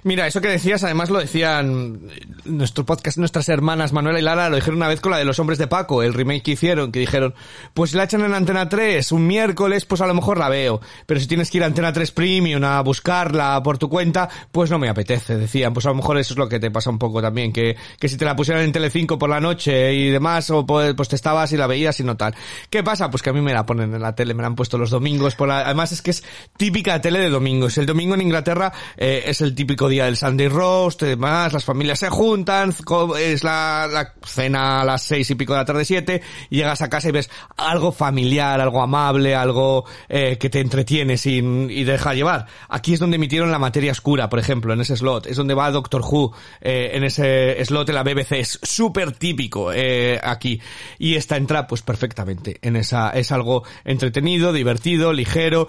[0.05, 2.01] Mira, eso que decías, además lo decían
[2.45, 5.39] nuestro podcast, nuestras hermanas Manuela y Lara, lo dijeron una vez con la de los
[5.39, 7.35] hombres de Paco, el remake que hicieron, que dijeron,
[7.75, 10.81] pues si la echan en Antena 3 un miércoles, pues a lo mejor la veo,
[11.07, 14.71] pero si tienes que ir a Antena 3 Premium a buscarla por tu cuenta, pues
[14.71, 16.99] no me apetece, decían, pues a lo mejor eso es lo que te pasa un
[16.99, 20.49] poco también, que, que si te la pusieran en Telecinco por la noche y demás,
[20.51, 22.35] o pues, pues te estabas y la veías y no tal.
[22.71, 23.11] ¿Qué pasa?
[23.11, 24.91] Pues que a mí me la ponen en la tele, me la han puesto los
[24.91, 26.25] domingos, por la- además es que es
[26.57, 30.47] típica tele de domingos, el domingo en Inglaterra eh, es el típico día del Sunday
[30.47, 32.73] roast demás, las familias se juntan,
[33.19, 36.89] es la, cena a las seis y pico de la tarde, siete, y llegas a
[36.89, 42.15] casa y ves algo familiar, algo amable, algo eh, que te entretiene sin, y deja
[42.15, 42.47] llevar.
[42.69, 45.69] Aquí es donde emitieron la materia oscura, por ejemplo, en ese slot, es donde va
[45.73, 50.61] Doctor Who, eh, en ese slot en la BBC, es súper típico eh, aquí.
[50.97, 55.67] Y esta entra pues perfectamente en esa, es algo entretenido, divertido, ligero,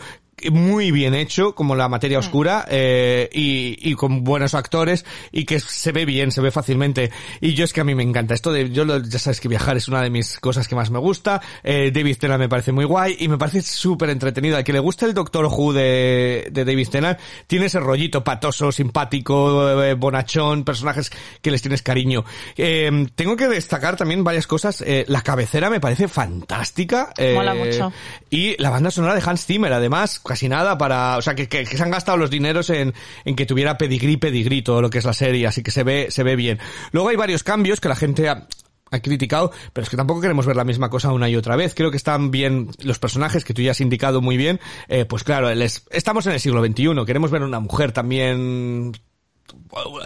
[0.52, 5.60] muy bien hecho, como la materia oscura, eh, y, y con buenos actores, y que
[5.60, 7.12] se ve bien, se ve fácilmente.
[7.42, 9.48] Y yo es que a mí me encanta esto de, yo lo- ya sabes que
[9.48, 12.72] viajar es una de mis cosas que más me gusta, eh, David Tennant me parece
[12.72, 14.58] muy guay, y me parece súper entretenido.
[14.58, 18.72] Al que le gusta el Doctor Who de, de David Tennant, tiene ese rollito patoso,
[18.72, 22.26] simpático, eh, bonachón, personajes que les tienes cariño.
[22.58, 27.14] Eh, tengo que destacar también varias cosas, eh, la cabecera me parece fantástica.
[27.18, 27.92] eh, Mola mucho.
[28.30, 31.63] y la banda sonora de Hans Zimmer, además, casi nada para, o sea, que, que-
[31.63, 32.93] que se han gastado los dineros en,
[33.24, 36.08] en que tuviera pedigrí, pedigrí todo lo que es la serie, así que se ve,
[36.10, 36.60] se ve bien.
[36.91, 38.48] Luego hay varios cambios que la gente ha,
[38.91, 41.74] ha criticado, pero es que tampoco queremos ver la misma cosa una y otra vez.
[41.74, 44.60] Creo que están bien los personajes que tú ya has indicado muy bien.
[44.89, 48.91] Eh, pues claro, el es- estamos en el siglo XXI, queremos ver una mujer también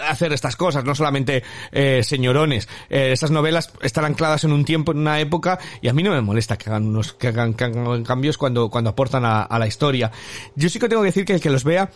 [0.08, 2.68] hacer estas cosas, no solamente eh, señorones.
[2.90, 6.22] Eh, novelas están ancladas en un tiempo, en una época, y a mí no me
[6.22, 9.68] molesta que hagan unos, que hagan, que hagan cambios cuando, cuando aportan a, a la
[9.68, 10.12] historia.
[10.56, 11.92] Yo sí que tengo que decir que el que los vea,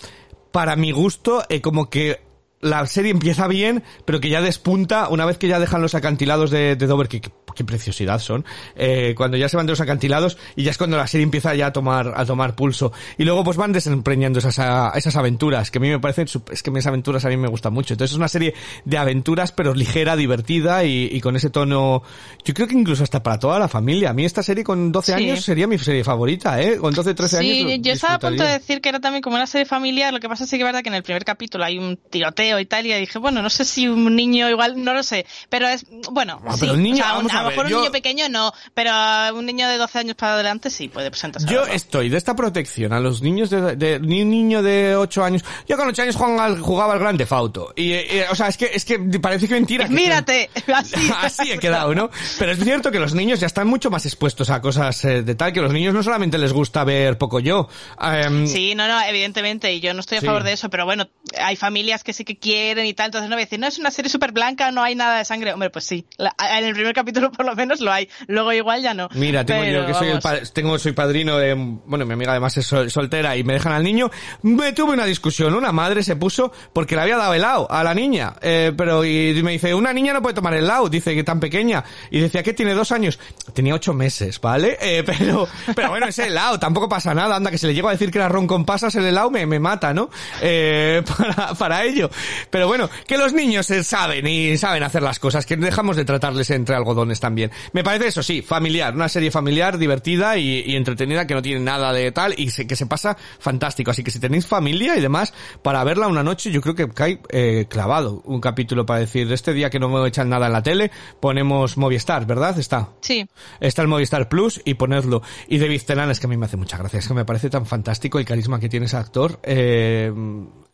[0.51, 2.21] para mi gusto, eh, como que
[2.63, 6.49] la serie empieza bien, pero que ya despunta una vez que ya dejan los acantilados
[6.51, 7.31] de, de Dover, que, que-
[7.63, 8.43] preciosidad son,
[8.75, 11.53] eh, cuando ya se van de los acantilados y ya es cuando la serie empieza
[11.53, 12.91] ya a tomar, a tomar pulso.
[13.17, 16.63] Y luego pues van desempreñando esas, a- esas aventuras, que a mí me parecen, es
[16.63, 17.93] que esas aventuras a mí me gustan mucho.
[17.93, 22.01] Entonces es una serie de aventuras, pero ligera, divertida y, y con ese tono,
[22.43, 24.09] yo creo que incluso hasta para toda la familia.
[24.09, 25.23] A mí esta serie con 12 Sí.
[25.23, 27.55] años sería mi serie favorita, eh, con 12, 13 años.
[27.55, 30.19] Sí, yo estaba a punto de decir que era también como una serie familiar, lo
[30.19, 32.65] que pasa es que es verdad que en el primer capítulo hay un tiroteo y
[32.65, 35.85] tal, y dije, bueno, no sé si un niño igual, no lo sé, pero es,
[36.11, 37.91] bueno, Ah, sí, pero niño, o sea, un- a, lo ver, mejor yo- un niño
[37.91, 38.91] pequeño no, pero
[39.35, 41.47] un niño de 12 años para adelante sí puede presentarse.
[41.47, 45.23] Yo estoy de esta protección a los niños de, de ni un niño de 8
[45.23, 45.43] años.
[45.67, 47.73] Yo con 8 años jugaba al, jugaba al Grande Fauto.
[47.75, 49.87] Y, eh, eh, o sea, es que, es que parece que mentira.
[49.87, 50.95] que- Mírate, así.
[51.21, 52.09] Así he quedado, ¿no?
[52.39, 55.35] Pero es cierto que los niños ya están mucho más expuestos a cosas eh, de
[55.35, 57.67] tal, que los niños no solamente les gusta ver poco yo.
[58.01, 60.25] Em, Sí, no, no, evidentemente, y yo no estoy a Sí.
[60.27, 61.07] favor de eso, pero bueno,
[61.39, 63.79] hay familias que sí que quieren y tal, entonces no voy a decir, no, es
[63.79, 65.53] una serie súper blanca, no hay nada de sangre.
[65.53, 68.81] Hombre, pues sí, la- en el primer capítulo por lo menos lo hay, luego igual
[68.81, 69.07] ya no.
[69.13, 72.31] Mira, tengo Pero, yo que soy el pa- tengo soy padrino de bueno, mi amiga
[72.31, 74.11] además es sol- soltera y me dejan al niño.
[74.41, 77.93] Me tuve una discusión, una madre se puso porque le había dado helado a la
[77.93, 81.39] niña, eh, pero y me dice, "Una niña no puede tomar helado", dice que tan
[81.39, 83.19] pequeña y decía que tiene dos años,
[83.53, 84.77] tenía ocho meses, ¿vale?
[84.81, 87.91] Eh, pero pero bueno, ese helado tampoco pasa nada, anda que se le llego a
[87.91, 90.09] decir que era ron con pasas el helado me, me mata, ¿no?
[90.41, 92.09] Eh, para para ello.
[92.49, 96.05] Pero bueno, que los niños eh, saben y saben hacer las cosas, que dejamos de
[96.05, 97.51] tratarles entre algodones también.
[97.73, 101.59] Me parece eso sí, familiar, una serie familiar, divertida y, y entretenida que no tiene
[101.61, 103.91] nada de tal y se- que se pasa fantástico.
[103.91, 107.19] Así que si tenéis familia y demás, para verla una noche yo creo que cae
[107.29, 110.63] eh, clavado un capítulo para decir, este día que no me echan nada en la
[110.63, 112.57] tele, ponemos Movistar, ¿verdad?
[112.59, 112.89] Está.
[113.01, 113.27] Sí,
[113.59, 115.21] Está el Movistar Plus y ponerlo.
[115.47, 117.49] Y David Tennant es que a mí me hace mucha gracia, es que me parece
[117.49, 119.39] tan fantástico el carisma que tiene ese actor.
[119.43, 120.11] Eh,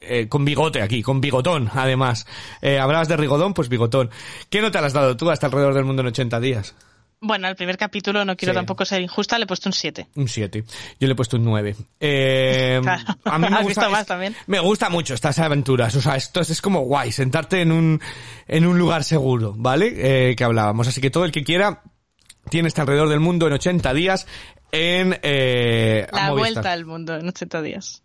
[0.01, 2.25] eh, con bigote aquí, con bigotón, además.
[2.61, 4.09] Eh, hablabas de rigodón, pues bigotón.
[4.49, 6.75] ¿Qué nota le has dado tú hasta alrededor del mundo en 80 días?
[7.21, 8.55] bueno, el primer capítulo no quiero Sí.
[8.55, 10.07] tampoco ser injusta, le he puesto un 7.
[10.15, 10.63] Un 7.
[11.01, 11.75] Yo le he puesto un 9.
[11.99, 13.03] Eh, Claro.
[13.25, 14.35] A mí me Has gusta, visto más también.
[14.47, 15.93] Me gusta mucho estas aventuras.
[15.97, 17.99] O sea, esto es, es como guay, sentarte en un,
[18.47, 20.29] en un lugar seguro, ¿vale?
[20.29, 20.87] Eh, que hablábamos.
[20.87, 21.81] Así que todo el que quiera
[22.49, 24.25] tiene este alrededor del mundo en 80 días
[24.71, 26.53] en eh, La Movistar.
[26.53, 28.01] vuelta al mundo en 80 días.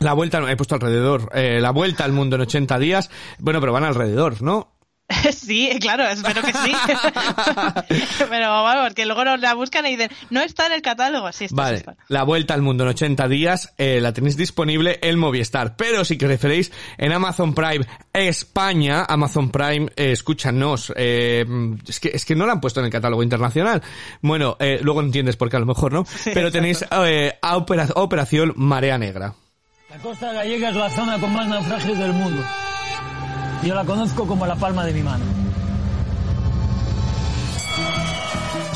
[0.00, 1.30] La vuelta, he puesto alrededor.
[1.34, 3.10] Eh, la vuelta al mundo en 80 días.
[3.38, 4.74] Bueno, pero van alrededor, ¿no?
[5.32, 6.72] Sí, claro, espero que sí.
[8.28, 11.32] Pero vamos, porque luego nos la buscan y dicen, no está en el catálogo.
[11.32, 11.96] Sí, está, sí Vale, está.
[12.08, 15.76] la vuelta al mundo en 80 días eh, la tenéis disponible en Movistar.
[15.76, 21.44] Pero si preferéis en Amazon Prime España, Amazon Prime, eh, escúchanos, eh,
[21.88, 23.82] es, que, es que no la han puesto en el catálogo internacional.
[24.20, 26.04] Bueno, eh, luego entiendes por qué a lo mejor, ¿no?
[26.34, 29.34] Pero tenéis eh, a opera- Operación Marea Negra.
[29.98, 32.40] La costa gallega es la zona con más naufragios del mundo.
[33.64, 35.24] Yo la conozco como la palma de mi mano.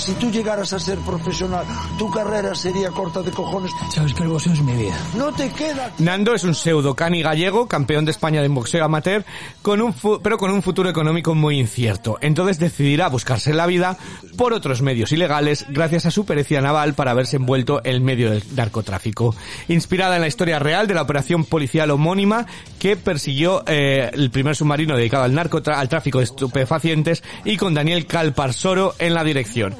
[0.02, 1.64] Si tú llegaras a ser profesional,
[1.96, 3.70] tu carrera sería corta de cojones.
[3.94, 4.96] Sabes que el boxeo es mi vida.
[5.16, 5.92] No te queda.
[5.98, 9.24] Nando es un pseudo cani gallego, campeón de España de boxeo amateur,
[9.62, 12.18] con un fu- pero con un futuro económico muy incierto.
[12.20, 13.96] Entonces decidirá buscarse la vida
[14.36, 18.42] por otros medios ilegales gracias a su pericia naval para haberse envuelto en medio del
[18.56, 19.34] narcotráfico.
[19.68, 22.46] Inspirada en la historia real de la operación policial homónima
[22.80, 27.74] que persiguió eh, el primer submarino dedicado al, narcotra- al tráfico de estupefacientes y con
[27.74, 29.76] Daniel Calparsoro en la dirección.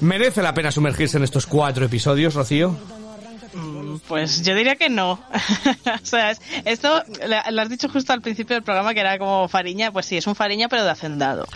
[0.00, 2.76] ¿Merece la pena sumergirse en estos cuatro episodios, Rocío?
[4.08, 5.12] Pues yo diría que no.
[6.02, 7.02] o sea, es- esto
[7.50, 10.26] lo has dicho justo al principio del programa que era como Fariña, pues sí, es
[10.26, 11.46] un Fariña pero de hacendado.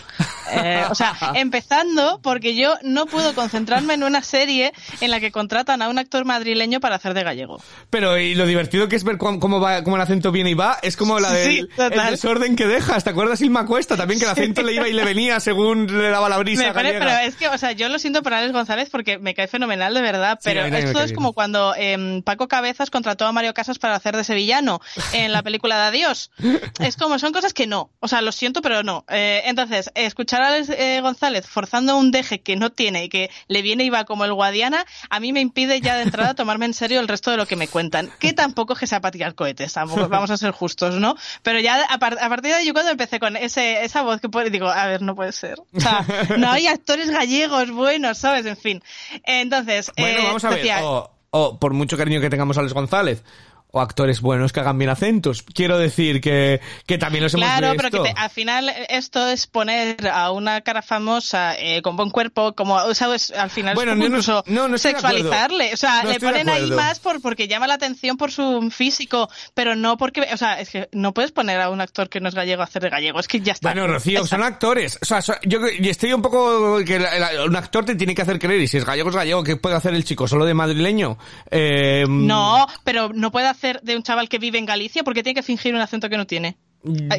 [0.51, 5.31] Eh, o sea, empezando porque yo no puedo concentrarme en una serie en la que
[5.31, 7.61] contratan a un actor madrileño para hacer de gallego.
[7.89, 10.53] Pero y lo divertido que es ver cómo, cómo va, cómo el acento viene y
[10.53, 11.93] va, es como la Sí, del total.
[12.05, 13.03] el desorden que dejas.
[13.03, 13.95] ¿Te acuerdas Ilma Cuesta?
[13.97, 16.73] También que el acento le iba y le venía según le daba la brisa Me
[16.73, 19.47] pare- pero es que, o sea, yo lo siento por Alex González porque me cae
[19.47, 21.15] fenomenal de verdad, Sí, pero me esto es bien.
[21.15, 24.79] como cuando em, Paco Cabezas contrató a Mario Casas para hacer de sevillano
[25.13, 26.31] en la película de Adiós.
[26.79, 27.91] Es como, son cosas que no.
[27.99, 29.05] O sea, lo siento, pero no.
[29.09, 33.29] Eh, entonces, escuchar a Alex eh, González forzando un deje que no tiene y que
[33.47, 36.65] le viene y va como el Guadiana, a mí me impide ya de entrada tomarme
[36.65, 38.09] en serio el resto de lo que me cuentan.
[38.19, 41.15] Que tampoco es que sea para tirar cohetes, tampoco vamos a ser justos, ¿no?
[41.43, 44.21] Pero ya a, par- a partir de ahí yo cuando empecé con ese, esa voz
[44.21, 45.59] que puede, digo, a ver, no puede ser.
[45.73, 46.05] O sea,
[46.37, 48.45] no hay actores gallegos buenos, ¿sabes?
[48.45, 48.81] En fin.
[49.23, 50.57] Entonces, Bueno, eh, vamos a ver.
[50.59, 53.23] decía- O, o por mucho cariño que tengamos a Alex González.
[53.71, 55.43] O actores buenos que hagan bien acentos.
[55.43, 57.83] Quiero decir que, que también los hemos Claro, visto.
[57.91, 62.09] pero que te- al final esto es poner a una cara famosa eh, con buen
[62.09, 63.29] cuerpo, como, ¿sabes?
[63.29, 64.77] Al final Bueno, es no, no, incluso no, no acuerdo.
[64.79, 65.71] sexualizarle.
[65.71, 69.29] O sea, No le ponen ahí más por, porque llama la atención por su físico,
[69.53, 72.27] pero no porque, o sea, es que no puedes poner a un actor que no
[72.29, 73.69] es gallego a hacer de gallego, es que ya está.
[73.71, 74.35] Bueno, Rocío, Está.
[74.35, 74.97] son actores.
[74.99, 78.15] O sea, so- yo y estoy un poco que la- la- un actor te tiene
[78.15, 80.27] que hacer creer y si es gallego es gallego, ¿qué puede hacer el chico?
[80.27, 81.19] ¿Solo de madrileño?
[81.51, 85.35] Eh, No, pero no puede hacer de un chaval que vive en Galicia porque tiene
[85.35, 86.57] que fingir un acento que no tiene.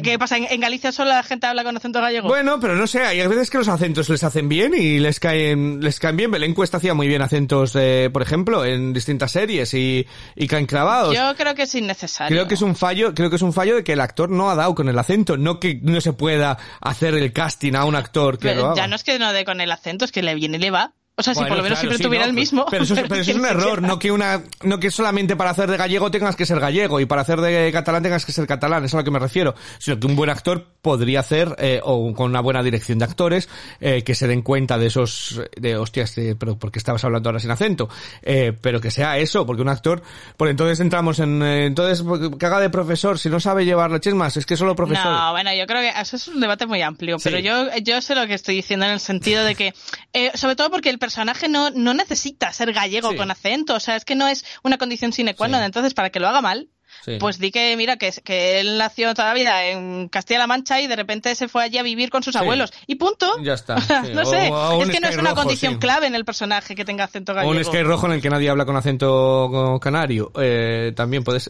[0.03, 0.37] ¿Qué pasa?
[0.37, 2.27] ¿En, Galicia solo la gente habla con acento gallego?
[2.27, 2.29] Mm.
[2.29, 5.81] Bueno, pero no sé, hay veces que los acentos les hacen bien y les caen,
[5.81, 6.31] les caen bien.
[6.31, 10.65] Belén Cuesta hacía muy bien acentos, eh, por ejemplo, en distintas series y, y caen
[10.65, 11.15] clavados.
[11.15, 12.35] Yo creo que es innecesario.
[12.35, 14.49] Creo que es un fallo, creo que es un fallo de que el actor no
[14.49, 17.95] ha dado con el acento, no que no se pueda hacer el casting a un
[17.95, 18.75] actor que Pero lo haga.
[18.75, 20.71] ya no es que no dé con el acento, es que le viene y le
[20.71, 20.93] va.
[21.21, 22.65] O sea, si Bueno, por lo menos claro, siempre sí, tuviera no, el mismo.
[22.69, 25.51] Pero eso, es- pero eso es un error, no que una, no que solamente para
[25.51, 28.45] hacer de gallego tengas que ser gallego y para hacer de catalán tengas que ser
[28.47, 29.55] catalán, es a lo que me refiero.
[29.79, 33.47] Sino que un buen actor podría hacer, eh, o con una buena dirección de actores,
[33.79, 37.39] eh, que se den cuenta de esos, de hostias, eh, pero porque estabas hablando ahora
[37.39, 37.87] sin acento,
[38.23, 40.01] eh, pero que sea eso, porque un actor,
[40.37, 42.03] por entonces entramos en, eh, entonces,
[42.39, 45.05] que haga de profesor, si no sabe llevar leches más, es que solo profesor.
[45.05, 47.29] No, bueno, yo creo que eso es un debate muy amplio, Sí.
[47.29, 49.73] pero yo, yo sé lo que estoy diciendo en el sentido de que,
[50.13, 51.10] eh, sobre todo porque el personaje
[51.49, 53.17] no, no necesita ser gallego Sí.
[53.17, 55.65] con acento, o sea, es que no es una condición sine qua non, Sí.
[55.65, 56.69] entonces para que lo haga mal,
[57.05, 57.17] Sí.
[57.19, 60.87] pues di que, mira, que, que él nació toda la vida en Castilla-La Mancha y
[60.87, 62.39] de repente se fue allí a vivir con sus Sí.
[62.39, 62.73] abuelos.
[62.85, 63.31] Y punto.
[63.41, 64.13] Ya está, O sí.
[64.13, 66.75] no O- sé, o es que no es una rojo, condición clave en el personaje
[66.75, 67.51] que tenga acento O gallego.
[67.57, 71.49] un Sky rojo en el que nadie habla con acento canario, eh, también puedes,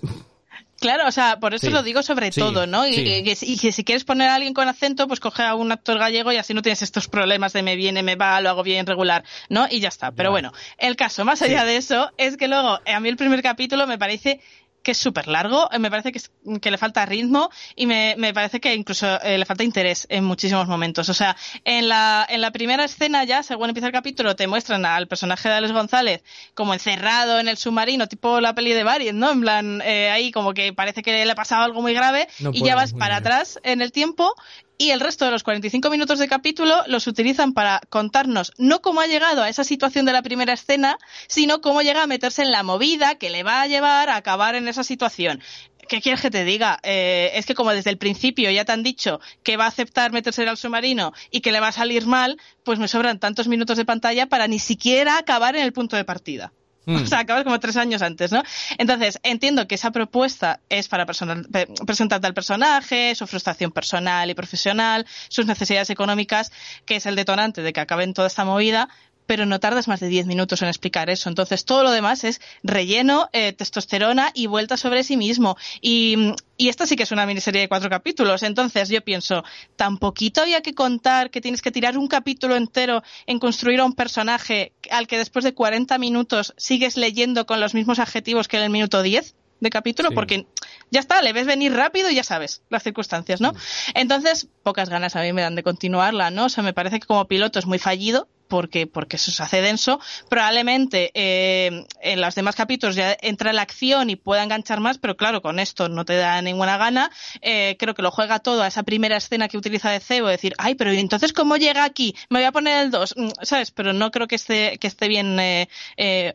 [0.81, 1.71] Claro, o sea, por eso Sí.
[1.71, 2.87] lo digo sobre Sí, todo, ¿no?
[2.87, 3.35] Y, sí.
[3.35, 5.99] si- y que si quieres poner a alguien con acento, pues coge a un actor
[5.99, 8.87] gallego y así no tienes estos problemas de me viene, me va, lo hago bien
[8.87, 9.67] regular, ¿no?
[9.69, 10.11] Y ya está.
[10.11, 13.43] Pero bueno, el caso, más allá de eso, es que luego, a mí el primer
[13.43, 14.41] capítulo me parece
[14.83, 18.15] que es súper largo, eh, me parece que, es- que le falta ritmo y me,
[18.17, 21.07] me parece que incluso eh, le falta interés en muchísimos momentos.
[21.09, 24.85] O sea, en la, en la primera escena ya, según empieza el capítulo, te muestran
[24.85, 29.17] al personaje de Alex González como encerrado en el submarino, tipo la peli de Variant,
[29.19, 29.31] ¿no?
[29.31, 32.49] En plan, eh, ahí como que parece que le ha pasado algo muy grave No
[32.49, 33.27] y puedo, ya vas para bien.
[33.27, 34.33] atrás en el tiempo
[34.81, 39.01] y el resto de los 45 minutos de capítulo los utilizan para contarnos no cómo
[39.01, 42.51] ha llegado a esa situación de la primera escena, sino cómo llega a meterse en
[42.51, 45.39] la movida que le va a llevar a acabar en esa situación.
[45.87, 46.79] ¿Qué quieres que te diga?
[46.81, 50.11] Eh, es que como desde el principio ya te han dicho que va a aceptar
[50.11, 53.77] meterse al submarino y que le va a salir mal, pues me sobran tantos minutos
[53.77, 56.53] de pantalla para ni siquiera acabar en el punto de partida.
[56.85, 56.95] Mm.
[57.03, 58.41] O sea, acabas como tres años antes, ¿no?
[58.77, 64.29] Entonces, entiendo que esa propuesta es para personal- pe- presentarte al personaje, su frustración personal
[64.29, 66.51] y profesional, sus necesidades económicas,
[66.85, 68.89] que es el detonante de que acaben toda esta movida,
[69.25, 71.29] pero no tardas más de 10 minutos en explicar eso.
[71.29, 75.57] Entonces, todo lo demás es relleno, eh, testosterona y vuelta sobre sí mismo.
[75.81, 78.43] Y, y esta sí que es una miniserie de cuatro capítulos.
[78.43, 79.43] Entonces, yo pienso,
[79.75, 83.85] tan poquito había que contar que tienes que tirar un capítulo entero en construir a
[83.85, 88.57] un personaje al que después de 40 minutos sigues leyendo con los mismos adjetivos que
[88.57, 90.15] en el minuto 10 de capítulo, Sí.
[90.15, 90.47] porque
[90.89, 93.53] ya está, le ves venir rápido y ya sabes las circunstancias, ¿no?
[93.93, 96.45] Entonces, pocas ganas a mí me dan de continuarla, ¿no?
[96.45, 99.61] O sea, me parece que como piloto es muy fallido, porque, porque eso se hace
[99.61, 100.01] denso.
[100.29, 105.15] Probablemente eh, en los demás capítulos ya entra la acción y pueda enganchar más, pero
[105.15, 107.09] claro, con esto no te da ninguna gana.
[107.41, 110.53] Eh, creo que lo juega todo a esa primera escena que utiliza de cebo, decir,
[110.57, 112.13] ay, pero ¿y entonces cómo llega aquí?
[112.29, 113.71] Me voy a poner el 2, ¿sabes?
[113.71, 116.33] Pero no creo que esté, que esté bien eh,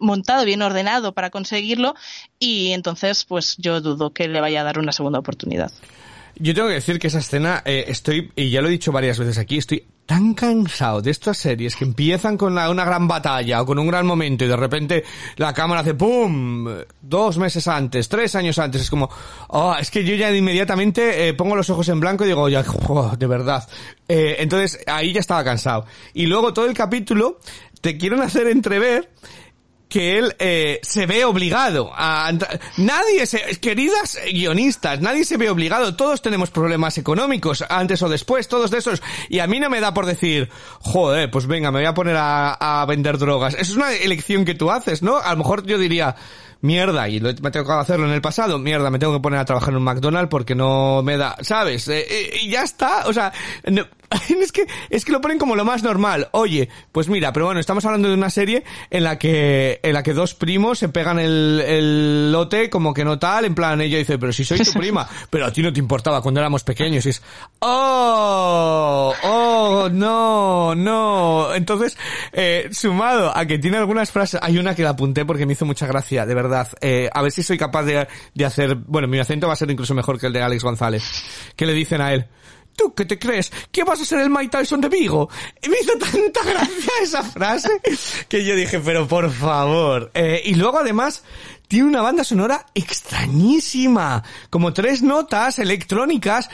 [0.00, 1.94] montado, bien ordenado para conseguirlo
[2.40, 5.70] y entonces pues yo dudo que le vaya a dar una segunda oportunidad.
[6.36, 9.18] Yo tengo que decir que esa escena, eh, estoy, y ya lo he dicho varias
[9.18, 13.66] veces aquí, estoy tan cansado de estas series que empiezan con una gran batalla o
[13.66, 15.04] con un gran momento y de repente
[15.36, 16.66] la cámara hace ¡pum!
[17.00, 18.82] Dos meses antes, tres años antes.
[18.82, 19.08] Es como,
[19.48, 23.16] oh, es que yo ya inmediatamente eh, pongo los ojos en blanco y digo, jo,
[23.16, 23.68] de verdad.
[24.08, 25.86] Eh, entonces ahí ya estaba cansado.
[26.14, 27.38] Y luego todo el capítulo
[27.80, 29.10] te quieren hacer entrever
[29.92, 32.32] que él eh, se ve obligado a
[32.78, 38.48] nadie se queridas guionistas nadie se ve obligado todos tenemos problemas económicos antes o después
[38.48, 40.48] todos de esos y a mí no me da por decir
[40.80, 44.54] joder pues venga me voy a poner a, vender drogas eso es una elección que
[44.54, 46.16] tú haces no a lo mejor yo diría
[46.62, 49.44] mierda, y me tengo que hacerlo en el pasado, mierda, me tengo que poner a
[49.44, 51.88] trabajar en un McDonald's porque no me da, ¿sabes?
[51.88, 53.32] Eh, eh, y ya está, o sea,
[54.40, 56.28] es que, es que lo ponen como lo más normal.
[56.32, 60.02] Oye, pues mira, pero bueno, estamos hablando de una serie en la que, en la
[60.02, 63.98] que dos primos se pegan el, el lote como que no tal, en plan, ella
[63.98, 67.06] dice, pero si soy tu prima, pero a ti no te importaba cuando éramos pequeños,
[67.06, 67.22] y es,
[67.60, 71.54] oh, oh, no, no.
[71.54, 71.96] Entonces,
[72.32, 75.64] eh, sumado a que tiene algunas frases, hay una que la apunté porque me hizo
[75.64, 79.18] mucha gracia, de verdad, eh, a ver si soy capaz de, de hacer, bueno, mi
[79.18, 81.02] acento va a ser incluso mejor que el de Alex González,
[81.56, 82.26] que le dicen a él,
[82.82, 83.52] ¿Tú qué te crees?
[83.70, 85.28] ¿Que vas a ser el Mike Tyson de Vigo?
[85.68, 87.70] Me hizo tanta gracia esa frase
[88.28, 90.10] que yo dije, pero por favor.
[90.14, 91.22] Eh, y luego además
[91.68, 94.24] tiene una banda sonora extrañísima.
[94.50, 96.50] Como tres notas electrónicas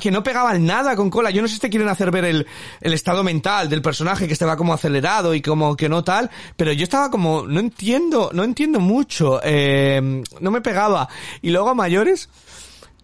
[0.00, 1.30] que no pegaban nada con cola.
[1.30, 2.46] Yo no sé si te quieren hacer ver el,
[2.80, 6.72] el estado mental del personaje que estaba como acelerado y como que no tal, pero
[6.72, 9.40] yo estaba como, no entiendo, no entiendo mucho.
[9.42, 11.08] Eh, no me pegaba.
[11.42, 12.28] Y luego a mayores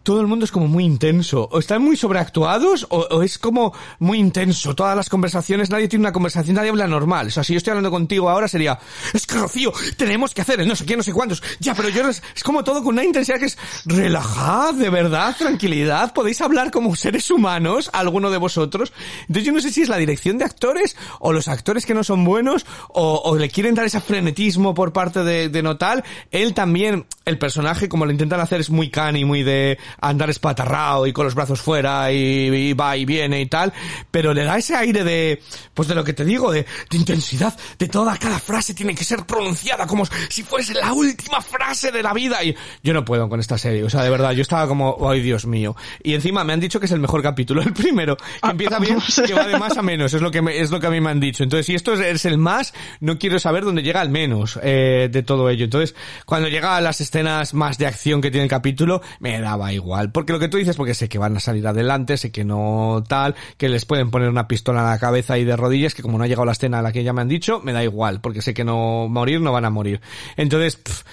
[0.06, 1.48] todo el mundo es como muy intenso.
[1.50, 4.72] O están muy sobreactuados o, es como muy intenso.
[4.72, 7.26] Todas las conversaciones, nadie tiene una conversación, nadie habla normal.
[7.26, 8.78] O sea, si yo estoy hablando contigo ahora sería,
[9.12, 11.42] es que Rocío, tenemos que hacer no sé qué, no sé cuántos.
[11.58, 15.34] Ya, pero yo es, es como todo con una intensidad que es relajad, de verdad,
[15.36, 16.14] tranquilidad.
[16.14, 18.92] Podéis hablar como seres humanos, alguno de vosotros.
[19.22, 22.04] Entonces yo no sé si es la dirección de actores o los actores que no
[22.04, 26.04] son buenos o, o le quieren dar ese frenetismo por parte de, de Notal.
[26.30, 31.08] Él también, el personaje, como lo intentan hacer, es muy cani, muy de andar espatarrado
[31.08, 33.72] y con los brazos fuera y, y va y viene y tal,
[34.12, 35.42] pero le da ese aire de,
[35.74, 39.02] pues de lo que te digo, de, de intensidad, de toda cada frase tiene que
[39.02, 42.54] ser pronunciada como si fuese la última frase de la vida y
[42.84, 45.46] yo no puedo con esta serie, o sea, de verdad, yo estaba como, ay Dios
[45.46, 45.74] mío,
[46.04, 48.98] y encima me han dicho que es el mejor capítulo, el primero, que empieza bien,
[49.26, 51.00] que va de más a menos, es lo que me- es lo que a mí
[51.00, 54.00] me han dicho, entonces si esto es, es el más, no quiero saber dónde llega
[54.00, 58.20] el menos eh, de todo ello, entonces cuando llega a las escenas más de acción
[58.20, 61.16] que tiene el capítulo, me daba igual, porque lo que tú dices, porque sé que
[61.16, 64.86] van a salir adelante, sé que no tal, que les pueden poner una pistola en
[64.86, 67.04] la cabeza y de rodillas, que como no ha llegado la escena a la que
[67.04, 69.70] ya me han dicho, me da igual, porque sé que no morir no van a
[69.70, 70.02] morir.
[70.36, 71.04] Entonces, pff,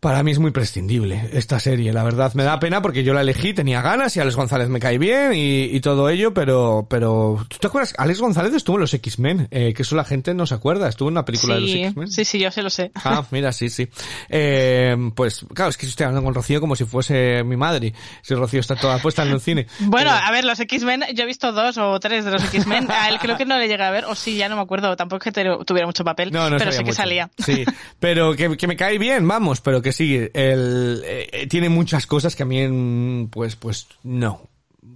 [0.00, 2.32] para mí es muy prescindible esta serie, la verdad.
[2.34, 5.34] Me da pena porque yo la elegí, tenía ganas y Alex González me cae bien
[5.34, 7.94] y, y todo ello, pero, pero, ¿tú te acuerdas?
[7.98, 11.10] Alex González estuvo en los X-Men, eh, que eso la gente no se acuerda, estuvo
[11.10, 12.10] en una película de los X-Men.
[12.10, 12.90] sí, sí, yo se lo sé.
[12.94, 13.88] Ah, mira, sí, sí.
[14.28, 17.92] Eh, pues, claro, es que estoy hablando con Rocío como si fuese mi madre.
[18.22, 19.66] Si Rocío está toda puesta en el cine.
[19.80, 22.88] Bueno, a ver, los X-Men, yo he visto dos o tres de los X-Men.
[22.90, 24.96] A él creo que no le llega a ver, o sí, ya no me acuerdo.
[24.96, 27.30] Tampoco es que tuviera mucho papel, No, no pero sé que salía.
[27.38, 27.64] Sí,
[27.98, 32.36] pero que, que me cae bien, vamos, pero que sí, el, eh, tiene muchas cosas
[32.36, 34.48] que a mí, mm, pues, pues, no.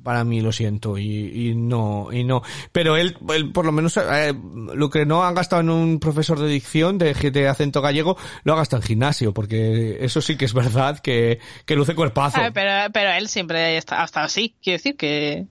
[0.02, 2.42] Para mí lo siento y, y no, y no.
[2.72, 3.16] Pero él,
[3.52, 4.34] por lo menos, eh,
[4.74, 8.52] lo que no ha gastado en un profesor de dicción de, de acento gallego, lo
[8.52, 12.38] ha gastado en gimnasio, porque eso sí que es verdad que, que luce cuerpazo.
[12.40, 14.54] Ah, pero, él siempre ha estado así.
[14.62, 15.46] Quiero decir que,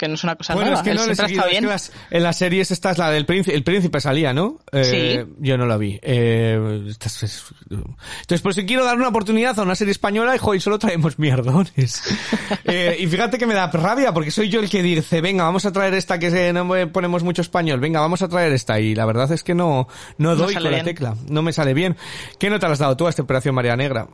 [0.00, 0.80] que no es una cosa Bueno, nueva.
[0.80, 1.70] es que no siempre ha seguido, estado es que bien.
[1.70, 4.58] las- en las series esta es la del príncipe, el príncipe salía, ¿no?
[4.72, 5.32] Eh, Sí.
[5.40, 5.98] Yo no la vi.
[6.02, 6.54] Eh,
[6.88, 11.18] entonces, por si quiero dar una oportunidad a una serie española, y joder, solo traemos
[11.18, 12.02] mierdones.
[12.64, 15.64] Eh, y fíjate que me da rabia, porque soy yo el que dice, venga, vamos
[15.66, 18.78] a traer esta que no ponemos mucho español, venga, vamos a traer esta.
[18.80, 19.86] Y la verdad es que no,
[20.18, 21.16] no No doy sale con la tecla.
[21.28, 21.96] No me sale bien.
[22.38, 24.08] ¿Qué nota le has dado tú a esta Operación María Negra?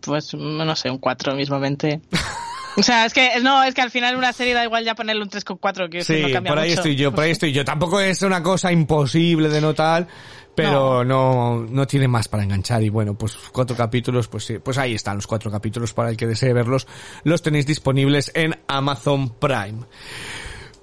[0.00, 2.00] Pues no sé, un 4 mismamente.
[2.76, 5.22] O sea, es que no, es que al final una serie da igual ya ponerle
[5.22, 6.80] un 3,4, que Sí, no cambia por ahí mucho.
[6.80, 7.64] estoy yo, por ahí estoy yo.
[7.64, 10.06] Tampoco es una cosa imposible de notar,
[10.54, 11.66] pero no.
[11.68, 12.82] no, tiene más para enganchar.
[12.82, 16.16] Y bueno, pues cuatro capítulos, pues sí, pues ahí están los cuatro capítulos para el
[16.16, 16.86] que desee verlos.
[17.22, 19.84] Los tenéis disponibles en Amazon Prime.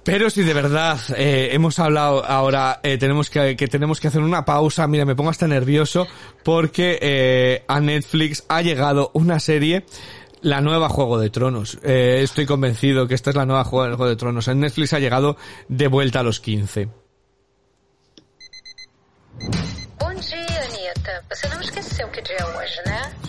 [0.04, 4.20] Pero si de verdad eh, hemos hablado ahora, eh, tenemos que, que tenemos que hacer
[4.20, 4.88] una pausa.
[4.88, 6.08] Mira, me pongo hasta nervioso
[6.42, 9.84] porque eh, a Netflix ha llegado una serie,
[10.42, 11.78] la nueva Juego de Tronos.
[11.82, 14.48] Eh, estoy convencido que esta es la nueva Juego de Tronos.
[14.48, 15.36] En Netflix ha llegado
[15.68, 16.88] de vuelta a los 15.
[19.98, 21.24] Bom dia, Anitta.
[21.30, 23.21] Você não esqueceu que dia é hoje, né?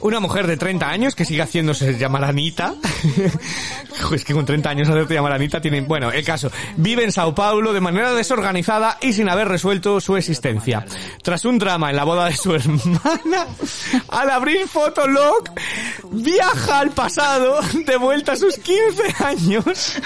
[0.00, 2.74] Una mujer de 30 años que sigue haciéndose llamar Anita.
[4.14, 5.82] Es que con 30 años hacerte llamar Anita tiene...
[5.82, 6.50] Bueno, el caso.
[6.76, 10.84] Vive en Sao Paulo de manera desorganizada y sin haber resuelto su existencia.
[11.22, 13.46] Tras un drama en la boda de su hermana,
[14.08, 15.44] al abrir Fotolog,
[16.12, 20.00] viaja al pasado de vuelta a sus 15 años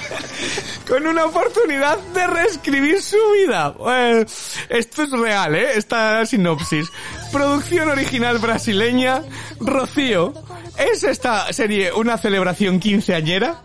[0.88, 3.74] con una oportunidad de reescribir su vida.
[3.88, 4.26] Eh,
[4.68, 5.76] esto es real, ¿eh?
[5.76, 6.90] Esta sinopsis.
[7.34, 9.20] Producción original brasileña.
[9.58, 10.32] Rocío,
[10.78, 13.60] ¿es esta serie una celebración quinceañera?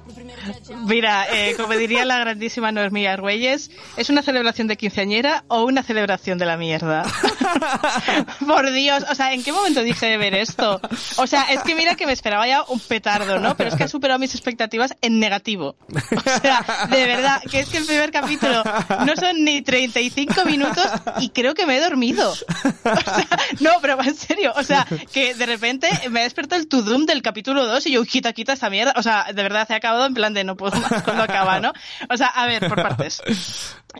[0.87, 5.83] Mira, eh, como diría la grandísima Noemí Argüelles, ¿es una celebración de quinceañera o una
[5.83, 7.05] celebración de la mierda?
[8.45, 10.79] Por Dios, o sea, ¿en qué momento dije de ver esto?
[11.17, 13.55] O sea, es que mira que me esperaba ya un petardo, ¿no?
[13.55, 15.75] Pero es que ha superado mis expectativas en negativo.
[15.89, 18.63] O sea, de verdad, que es que el primer capítulo
[19.05, 20.85] no son ni 35 minutos
[21.19, 22.31] y creo que me he dormido.
[22.31, 23.27] O sea,
[23.59, 27.21] no, pero en serio, o sea, que de repente me ha despertado el tudum del
[27.21, 28.93] capítulo 2 y yo, quita, quita esta mierda.
[28.97, 31.59] O sea, de verdad se ha acabado en plan de no puedo más cuando acaba,
[31.59, 31.73] ¿no?
[32.09, 33.21] O sea, a ver, por partes.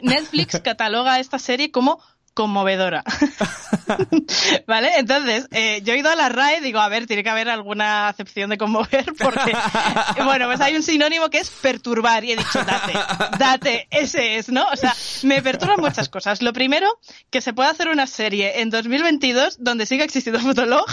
[0.02, 2.02] Netflix cataloga esta serie como
[2.34, 3.04] conmovedora.
[4.68, 4.92] ¿Vale?
[4.98, 8.08] Entonces, eh, yo he ido a la RAE, digo, a ver, tiene que haber alguna
[8.08, 9.56] acepción de conmover, porque,
[10.24, 12.94] bueno, pues hay un sinónimo que es perturbar, y he dicho, date,
[13.38, 14.66] date, ese es, ¿no?
[14.72, 16.42] O sea, me perturban muchas cosas.
[16.42, 16.88] Lo primero,
[17.30, 20.86] que se pueda hacer una serie en 2022 donde siga existiendo Fotolog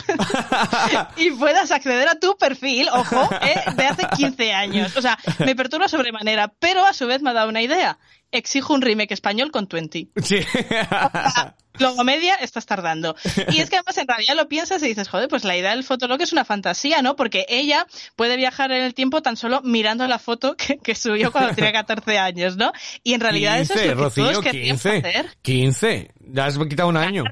[1.16, 4.96] y puedas acceder a tu perfil, ojo, eh, de hace 15 años.
[4.96, 7.98] O sea, me perturba sobremanera, pero a su vez me ha dado una idea
[8.36, 10.08] exijo un remake español con 20.
[10.22, 10.40] Sí.
[11.78, 13.16] Logomedia estás tardando.
[13.50, 15.84] Y es que además en realidad lo piensas y dices, joder, pues la idea del
[15.84, 17.16] fotolog es una fantasía, ¿no?
[17.16, 21.32] Porque ella puede viajar en el tiempo tan solo mirando la foto que, que subió
[21.32, 22.72] cuando tenía 14 años, ¿no?
[23.02, 25.36] Y en realidad 15, eso es lo que Rocío, todos querríamos 15, hacer.
[25.42, 26.10] 15.
[26.28, 27.24] Ya has quitado un año.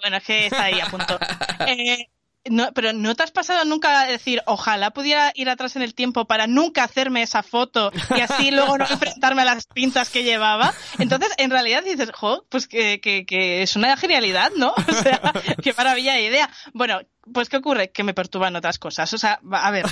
[0.00, 1.18] Bueno, es que está ahí a punto.
[1.66, 2.06] Eh,
[2.50, 5.94] no, pero ¿no te has pasado nunca a decir, ojalá pudiera ir atrás en el
[5.94, 10.24] tiempo para nunca hacerme esa foto y así luego no enfrentarme a las pintas que
[10.24, 10.74] llevaba?
[10.98, 14.74] Entonces, en realidad dices, jo, pues que, que, que es una genialidad, ¿no?
[14.92, 15.20] O sea,
[15.62, 16.50] qué maravilla de idea.
[16.74, 17.00] Bueno,
[17.32, 17.90] pues ¿qué ocurre?
[17.90, 19.12] Que me perturban otras cosas.
[19.12, 19.86] O sea, a ver,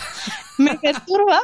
[0.58, 1.40] me perturba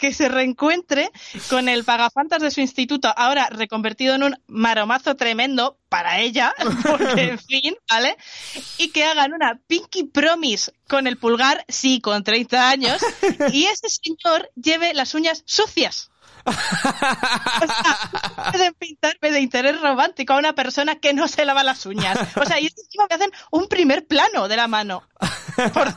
[0.00, 1.10] que se reencuentre
[1.48, 6.54] con el pagafantas de su instituto, ahora reconvertido en un maromazo tremendo para ella,
[6.88, 8.16] porque en fin, ¿vale?
[8.78, 13.02] Y que hagan una Pinky Promise con el pulgar, sí, con 30 años,
[13.52, 16.10] y ese señor lleve las uñas sucias.
[17.60, 21.84] O sea, pueden pintarme de interés romántico a una persona que no se lava las
[21.86, 22.18] uñas.
[22.36, 25.02] O sea, y es encima que hacen un primer plano de la mano.
[25.74, 25.94] Por.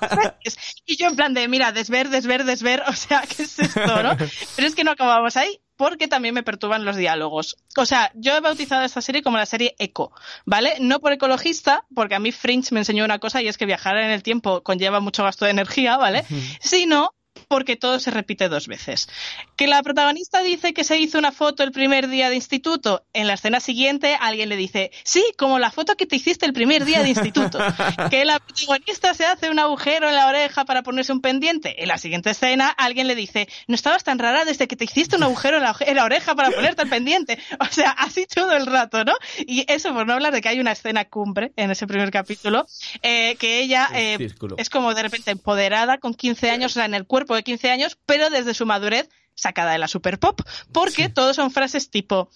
[0.85, 4.17] Y yo en plan de, mira, desver, desver, desver, o sea, ¿qué es esto, no?
[4.17, 7.57] Pero es que no acabamos ahí porque también me perturban los diálogos.
[7.77, 10.13] O sea, yo he bautizado esta serie como la serie Eco,
[10.45, 10.75] ¿vale?
[10.79, 13.97] No por ecologista, porque a mí Fringe me enseñó una cosa y es que viajar
[13.97, 16.25] en el tiempo conlleva mucho gasto de energía, ¿vale?
[16.61, 17.13] Sino
[17.53, 19.07] porque todo se repite dos veces.
[19.55, 23.05] Que la protagonista dice que se hizo una foto el primer día de instituto.
[23.13, 26.53] En la escena siguiente alguien le dice, sí, como la foto que te hiciste el
[26.53, 27.59] primer día de instituto.
[28.09, 31.83] que la protagonista se hace un agujero en la oreja para ponerse un pendiente.
[31.83, 35.17] En la siguiente escena alguien le dice, no estabas tan rara desde que te hiciste
[35.17, 37.37] un agujero en la, en la oreja para ponerte el pendiente.
[37.59, 39.13] O sea, así todo el rato, ¿no?
[39.45, 42.65] Y eso por no hablar de que hay una escena cumbre en ese primer capítulo,
[43.03, 44.17] eh, que ella eh,
[44.57, 47.69] es como de repente empoderada con 15 años, o sea, en el cuerpo de 15
[47.69, 50.41] años, pero desde su madurez sacada de la super pop,
[50.71, 52.29] porque todos son frases tipo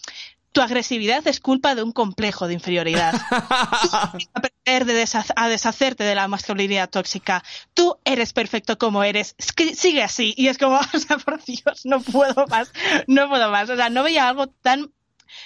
[0.58, 3.14] tu agresividad es culpa de un complejo de inferioridad.
[3.84, 5.05] Tú aprender de
[5.36, 7.43] a deshacerte de la masculinidad tóxica.
[7.76, 9.36] Tú eres perfecto como eres.
[9.38, 10.34] Es que sigue así.
[10.36, 12.72] Y es como, o sea, por Dios, no puedo más.
[13.05, 13.70] No puedo más.
[13.70, 14.91] O sea, no veía algo tan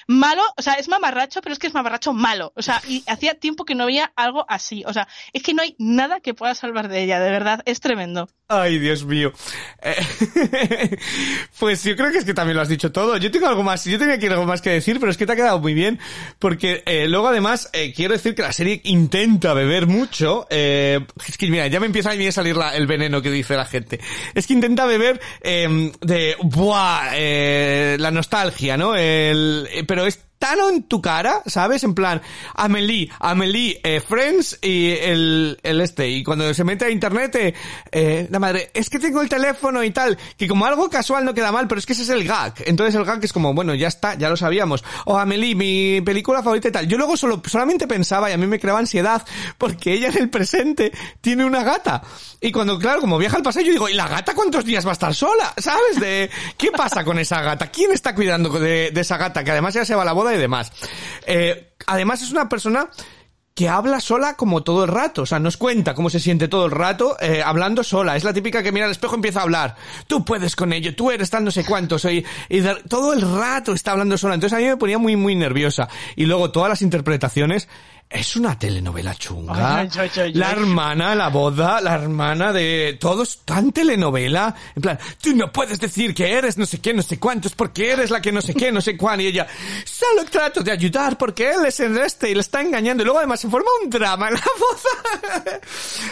[0.08, 0.42] malo.
[0.58, 2.52] O sea, es mamarracho, pero es que es mamarracho malo.
[2.56, 4.84] O sea, y hacía tiempo que no veía algo así.
[4.86, 7.62] O sea, es que no hay nada que pueda salvar de ella, de verdad.
[7.66, 8.30] Es tremendo.
[8.48, 9.32] Ay, Dios mío.
[9.82, 9.96] Eh,
[11.60, 13.18] pues yo creo que es que también lo has dicho todo.
[13.18, 15.34] Yo tengo algo más, yo tenía aquí algo más que decir, pero es que te
[15.34, 16.00] ha quedado muy bien,
[16.40, 20.48] porque eh, luego además eh, quiero decir que la serie intenta beber mucho.
[20.50, 23.56] es que mira, ya me empieza a mí a salir la- el veneno que dice
[23.56, 24.00] la gente.
[24.34, 27.12] Es que intenta beber de, buah,
[27.98, 28.96] la nostalgia, ¿no?
[28.96, 31.84] El, pero es tan en tu cara, ¿sabes?
[31.84, 32.20] En plan,
[32.56, 36.10] Amelie, Amelie, eh, Friends y el, el este.
[36.10, 37.54] Y cuando se mete a internet, eh,
[37.92, 41.36] eh, la madre, es que tengo el teléfono y tal, que como algo casual no
[41.36, 42.56] queda mal, pero es que ese es el gag.
[42.66, 44.84] Entonces el gag es como, bueno, ya está, ya lo sabíamos.
[45.06, 46.88] O Amelie, mi película favorita y tal.
[46.88, 49.24] Yo luego solo, solamente pensaba y a mí me creaba ansiedad
[49.60, 52.02] porque ella en el presente tiene una gata.
[52.42, 54.90] Y cuando, claro, como viaja al pasado, yo digo, ¿y la gata cuántos días va
[54.90, 55.54] a estar sola?
[55.58, 56.00] ¿Sabes?
[56.00, 57.68] De, ¿qué pasa con esa gata?
[57.68, 59.44] ¿Quién está cuidando de, de esa gata?
[59.44, 60.72] Que además ya se va a la boda y demás.
[61.26, 62.90] Eh, además es una persona
[63.54, 66.66] que habla sola como todo el rato, o sea, nos cuenta cómo se siente todo
[66.66, 68.16] el rato eh, hablando sola.
[68.16, 69.76] Es la típica que mira al espejo y empieza a hablar.
[70.08, 72.06] Tú puedes con ello, tú eres tan no sé cuántos.
[72.06, 74.36] Y, y todo el rato está hablando sola.
[74.36, 75.90] Entonces a mí me ponía muy, muy nerviosa.
[76.16, 77.68] Y luego todas las interpretaciones.
[78.12, 79.80] Es una telenovela chunga.
[79.80, 84.54] Ay, ay, ay, ay, la hermana, la boda, la hermana de todos tan telenovela.
[84.76, 87.90] En plan, tú no puedes decir que eres no sé qué, no sé cuántos, porque
[87.90, 89.22] eres la que no sé qué, no sé cuán.
[89.22, 89.48] Y ella,
[89.86, 93.02] solo trato de ayudar porque él es el este y le está engañando.
[93.02, 95.60] Y luego además se forma un drama en la boda.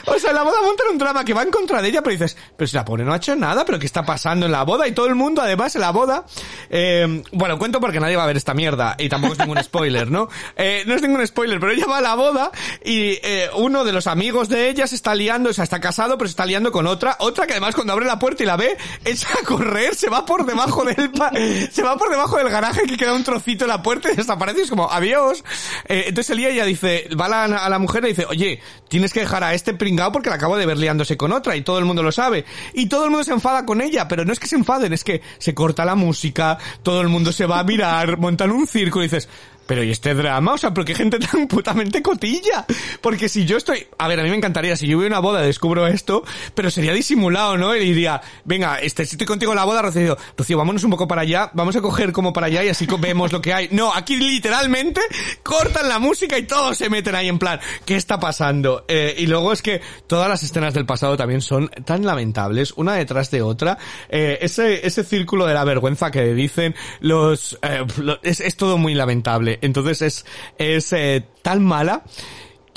[0.05, 2.37] o sea, la boda montan un drama que va en contra de ella, pero dices,
[2.55, 4.87] pero si la pobre no ha hecho nada, pero ¿qué está pasando en la boda?
[4.87, 6.23] Y todo el mundo, además, en la boda,
[6.69, 10.09] eh, bueno, cuento porque nadie va a ver esta mierda y tampoco es ningún spoiler,
[10.09, 10.29] ¿no?
[10.55, 12.51] Eh, no es ningún spoiler, pero ella va a la boda
[12.85, 16.17] y eh, uno de los amigos de ella se está liando, o sea, está casado,
[16.17, 18.55] pero se está liando con otra, otra que además cuando abre la puerta y la
[18.55, 21.31] ve, echa a correr, se va por debajo del pa-
[21.71, 24.59] se va por debajo del garaje que queda un trocito en la puerta y desaparece,
[24.59, 25.43] y es como, adiós.
[25.87, 29.11] Eh, entonces el día dice, va a la, a la mujer y dice, oye, tienes
[29.11, 31.79] que dejar a este pringao porque la acabo de ver liándose con otra y todo
[31.79, 32.45] el mundo lo sabe.
[32.73, 35.03] Y todo el mundo se enfada con ella, pero no es que se enfaden, es
[35.03, 38.99] que se corta la música, todo el mundo se va a mirar, montan un circo
[38.99, 39.27] y dices,
[39.69, 40.53] pero ¿y este drama?
[40.53, 42.65] O sea, ¿pero qué gente tan putamente cotilla?
[43.01, 43.85] Porque si yo estoy...
[43.99, 46.23] A ver, a mí me encantaría, si yo voy a una boda descubro esto,
[46.55, 47.75] pero sería disimulado, ¿no?
[47.75, 51.07] Y diría, venga, este, si estoy contigo en la boda, Rocío, Rocío, vámonos un poco
[51.07, 53.67] para allá, vamos a coger como para allá y así vemos lo que hay.
[53.69, 55.01] No, aquí literalmente
[55.43, 58.85] cortan la música y todos se meten ahí en plan, ¿qué está pasando?
[58.87, 62.95] Eh, y luego es que todas las escenas del pasado también son tan lamentables, una
[62.95, 63.77] detrás de otra.
[64.09, 67.85] Eh, ese, ese círculo de la vergüenza que dicen los, eh,
[68.23, 69.58] es, es todo muy lamentable.
[69.61, 70.25] Entonces es,
[70.57, 72.03] es eh, tan mala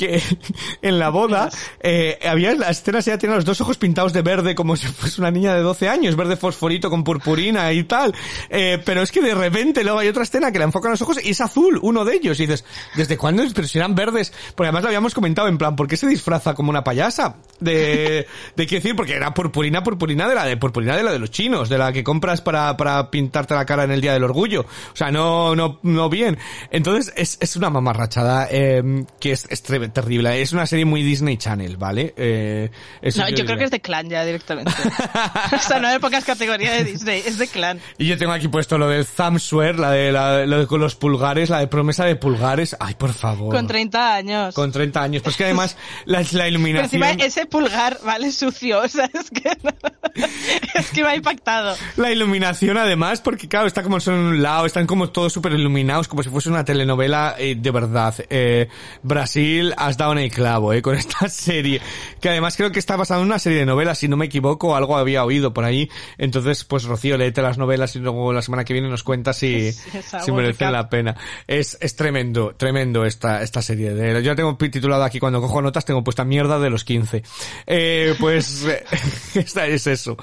[0.03, 0.23] que
[0.83, 1.49] en la boda
[1.81, 5.21] eh, había la escena ella tenía los dos ojos pintados de verde como si fuese
[5.21, 8.15] una niña de 12 años, verde fosforito con purpurina y tal.
[8.51, 11.19] Eh, pero es que de repente luego hay otra escena que le enfocan los ojos
[11.25, 12.39] y es azul, uno de ellos.
[12.41, 12.65] Y dices,
[12.97, 13.43] ¿desde cuándo?
[13.55, 14.33] Pero si eran verdes.
[14.55, 17.37] Porque además lo habíamos comentado en plan, ¿por qué se disfraza como una payasa?
[17.61, 18.27] De,
[18.57, 21.31] de qué decir, porque era purpurina, purpurina de la de purpurina de la de los
[21.31, 24.63] chinos, de la que compras para, para pintarte la cara en el día del orgullo.
[24.93, 26.39] O sea, no, no, no bien.
[26.71, 30.41] Entonces es, es una mamarrachada, eh, que es, es terrible.
[30.41, 32.15] Es una serie muy Disney Channel, ¿vale?
[32.17, 32.71] Eh,
[33.01, 34.73] eso No, yo creo que es de clan ya directamente.
[35.53, 37.81] o sea, no hay pocas categorías de Disney, es de clan.
[37.99, 40.95] Y yo tengo aquí puesto lo del thumbswear, la de, la, lo de con los
[40.95, 42.77] pulgares, la de promesa de pulgares.
[42.81, 43.55] Ay, por favor.
[43.55, 44.55] Con 30 años.
[44.55, 45.23] Con 30 años.
[45.23, 47.03] Pues que además la, la Pero iluminación...
[47.03, 48.33] encima ese pulgar, ¿vale?
[48.33, 49.51] Sucio, o sea, es que,
[50.75, 51.77] es que me ha impactado.
[51.97, 55.53] La iluminación además, porque claro, está como son en un lado, están como todos súper
[55.53, 58.15] iluminados, como si fuese una telenovela eh, de verdad.
[58.31, 58.69] Eh,
[59.03, 61.81] Brasil, has dado en el clavo, eh, con esta serie.
[62.21, 64.77] Que además creo que está basada en una serie de novelas, si no me equivoco,
[64.77, 65.91] algo había oído por ahí.
[66.19, 69.69] Entonces, pues Rocío, léete las novelas y luego la semana que viene nos cuentas si,
[69.69, 69.85] es
[70.27, 70.73] recap.
[70.73, 71.17] la pena.
[71.47, 73.95] Es, es tremendo, tremendo esta, esta serie.
[73.95, 77.23] De, yo tengo titulado aquí, cuando cojo notas, tengo puesta mierda de los 15.
[77.67, 78.67] Eh, pues,
[79.35, 80.17] esta es eso.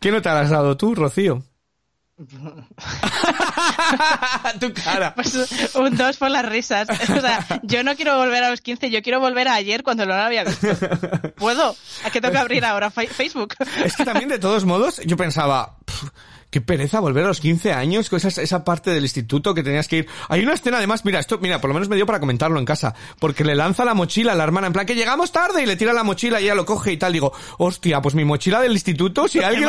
[0.00, 1.42] ¿Qué nota has dado tú, Rocío?
[4.60, 5.14] tu cara.
[5.14, 6.88] Pues un 2 por las risas.
[7.18, 10.06] O sea, yo no quiero volver a los 15, yo quiero volver a ayer cuando
[10.06, 10.68] no lo había visto.
[11.36, 11.74] ¿Puedo?
[12.04, 12.90] ¿A qué tengo que abrir ahora?
[12.90, 13.54] Facebook.
[13.84, 16.04] Es que también, de todos modos, yo pensaba, "Pff,
[16.50, 19.88] qué pereza volver a los 15 años con esa, esa parte del instituto que tenías
[19.88, 20.06] que ir.
[20.28, 22.64] Hay una escena, además, mira, esto, mira, por lo menos me dio para comentarlo en
[22.64, 25.66] casa, porque le lanza la mochila a la hermana, en plan, que llegamos tarde, y
[25.66, 27.12] le tira la mochila y ella lo coge y tal.
[27.12, 29.68] Digo, hostia, pues mi mochila del instituto, si alguien,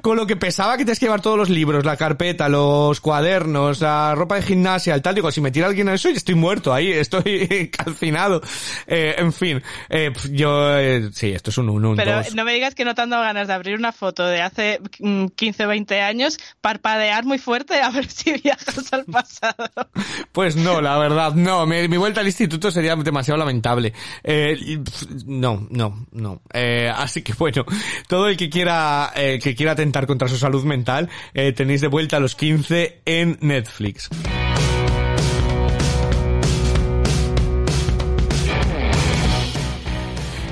[0.00, 3.80] con lo que pesaba que tienes que llevar todos los libros, la carpeta, los cuadernos,
[3.80, 6.34] la ropa de gimnasia, el tal, digo, si me tira alguien a eso, yo estoy
[6.34, 8.42] muerto ahí, estoy calcinado.
[8.86, 12.04] Eh, en fin, eh, yo, eh, sí, esto es un 1, un 2.
[12.04, 14.42] Pero no me digas que no te han dado ganas de abrir una foto de
[14.42, 16.15] hace mm, 15 o 20 años,
[16.60, 19.70] parpadear muy fuerte a ver si viajas al pasado.
[20.32, 21.66] Pues no, la verdad, no.
[21.66, 23.92] Mi, vuelta al instituto sería demasiado lamentable.
[24.22, 24.82] Eh,
[25.26, 26.42] no, no, no.
[26.52, 27.64] Eh, así que bueno,
[28.08, 31.08] todo el que quiera, eh, que quiera atentar contra su salud mental,
[31.54, 34.08] tenéis de vuelta a los 15 en Netflix.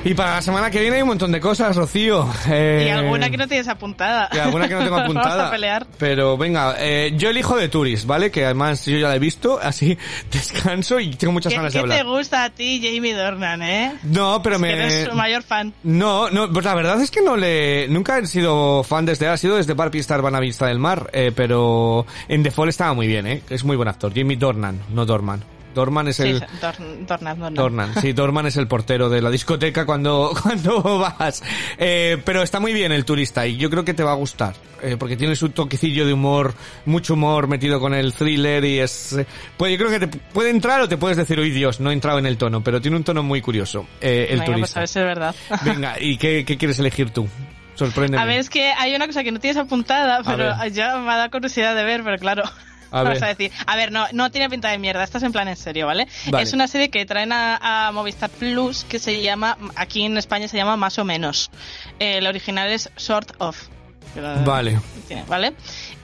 [0.06, 2.28] Y para la semana que viene hay un montón de cosas, Rocío.
[2.50, 4.28] Eh, Y alguna que no tienes apuntada.
[4.32, 5.28] y alguna que no tengo apuntada.
[5.36, 5.86] Vamos a pelear.
[5.98, 8.30] Pero venga, eh, yo elijo de Tourist, ¿vale?
[8.30, 9.96] Que además yo ya la he visto, así
[10.30, 11.98] descanso y tengo muchas ¿Qué, ganas de qué hablar.
[11.98, 13.94] te gusta a ti, Jamie Dornan, eh?
[14.02, 14.68] No, pero Es me...
[14.68, 15.72] que eres su mayor fan.
[15.84, 17.88] No, no, pues la verdad es que no le...
[17.88, 19.28] Nunca he sido fan desde...
[19.28, 22.68] Ha sido desde Barbie Star Van a Vista del Mar, eh, pero en The Fall
[22.68, 23.42] estaba muy bien, ¿eh?
[23.48, 24.12] Es muy buen actor.
[24.14, 25.42] Jamie Dornan, no Dorman.
[25.74, 26.38] Dorman es el...
[26.38, 27.54] Sí, Dorn- Dornan, Dornan.
[27.54, 31.42] Dornan, sí, Dorman es el portero de la discoteca cuando, cuando vas.
[31.78, 34.54] Eh, pero está muy bien el turista y yo creo que te va a gustar,
[34.82, 36.54] eh, porque tiene su toquecillo de humor,
[36.86, 39.12] mucho humor metido con el thriller y es...
[39.14, 41.90] eh, pues yo creo que te puede entrar o te puedes decir, uy Dios, no
[41.90, 44.72] he entrado en el tono, pero tiene un tono muy curioso, eh, el Venga, pues
[44.72, 44.78] turista.
[44.78, 45.34] a ver si es verdad.
[45.64, 47.28] Venga, ¿y qué, qué quieres elegir tú?
[47.76, 48.22] Sorpréndeme.
[48.22, 51.16] A ver, es que hay una cosa que no tienes apuntada, pero ya me ha
[51.16, 52.44] dado curiosidad de ver, pero claro.
[52.94, 53.24] A Vamos ver.
[53.24, 53.50] a decir.
[53.66, 56.06] A ver, no, no tiene pinta de mierda, estás en plan en serio, ¿vale?
[56.26, 56.44] Vale.
[56.44, 60.46] Es una serie que traen a, a Movistar Plus que se llama, aquí en España
[60.46, 61.50] se llama Más o Menos.
[61.98, 63.56] Eh, el original es Sort of.
[64.44, 64.78] Vale.
[65.08, 65.52] Tiene, ¿Vale?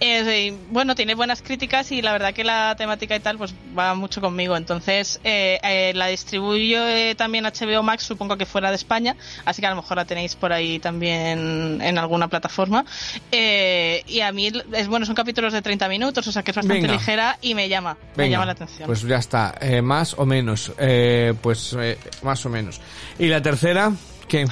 [0.00, 3.94] Eh, bueno, tiene buenas críticas y la verdad que la temática y tal pues va
[3.94, 4.56] mucho conmigo.
[4.56, 9.60] Entonces eh, eh, la distribuyo eh, también HBO Max, supongo que fuera de España, así
[9.60, 12.84] que a lo mejor la tenéis por ahí también en alguna plataforma.
[13.32, 16.56] Eh, y a mí es bueno, son capítulos de 30 minutos, o sea que es
[16.56, 16.94] bastante Venga.
[16.94, 18.86] ligera y me llama, me Venga, llama la atención.
[18.86, 21.76] Pues ya está, eh, más o menos, eh, pues
[22.22, 22.80] más o menos.
[23.18, 23.92] ¿Y la tercera?
[24.28, 24.46] ¿Qué?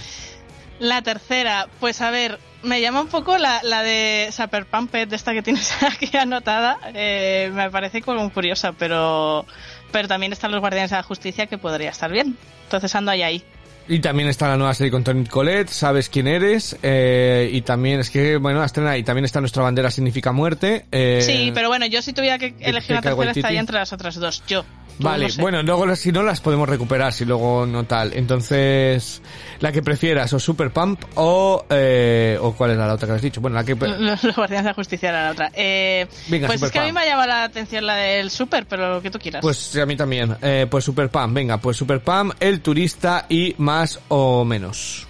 [0.79, 5.17] La tercera, pues a ver, me llama un poco la, la de Super Pumpet, de
[5.17, 6.79] esta que tienes aquí anotada.
[6.95, 9.47] Eh, me parece como curiosa, pero,
[9.93, 12.37] pero también están los Guardianes de la Justicia que podría estar bien.
[12.65, 13.45] Entonces ando ahí ahí.
[13.91, 18.01] Y también está la nueva serie con Tony Colette, sabes quién eres, eh, y también
[18.01, 20.85] es que, bueno, estrena y también está nuestra bandera significa muerte.
[20.93, 23.95] eh, sí, pero bueno, yo si tuviera que elegir una Taika tercera estaría entre las
[23.95, 24.43] otras dos.
[24.47, 24.67] Yo.
[24.99, 25.41] Vale, no sé.
[25.43, 28.13] bueno, luego si no las podemos recuperar, si luego no tal.
[28.15, 29.23] Entonces,
[29.61, 33.23] la que prefieras, o Super Pump, o, eh, o cuál era la otra que has
[33.23, 33.41] dicho.
[33.41, 33.75] Bueno, la que...
[33.75, 35.51] Los, los Guardianes de la Justicia era la otra.
[35.55, 36.99] Eh, Venga, pues es que a mí Pump.
[36.99, 39.43] me ha llamado la atención la del Super, pero lo que tú quieras.
[39.43, 40.37] Pues a mí también.
[40.43, 45.08] Eh, pues Super Pam, venga, pues Super Pam, el turista y más o menos.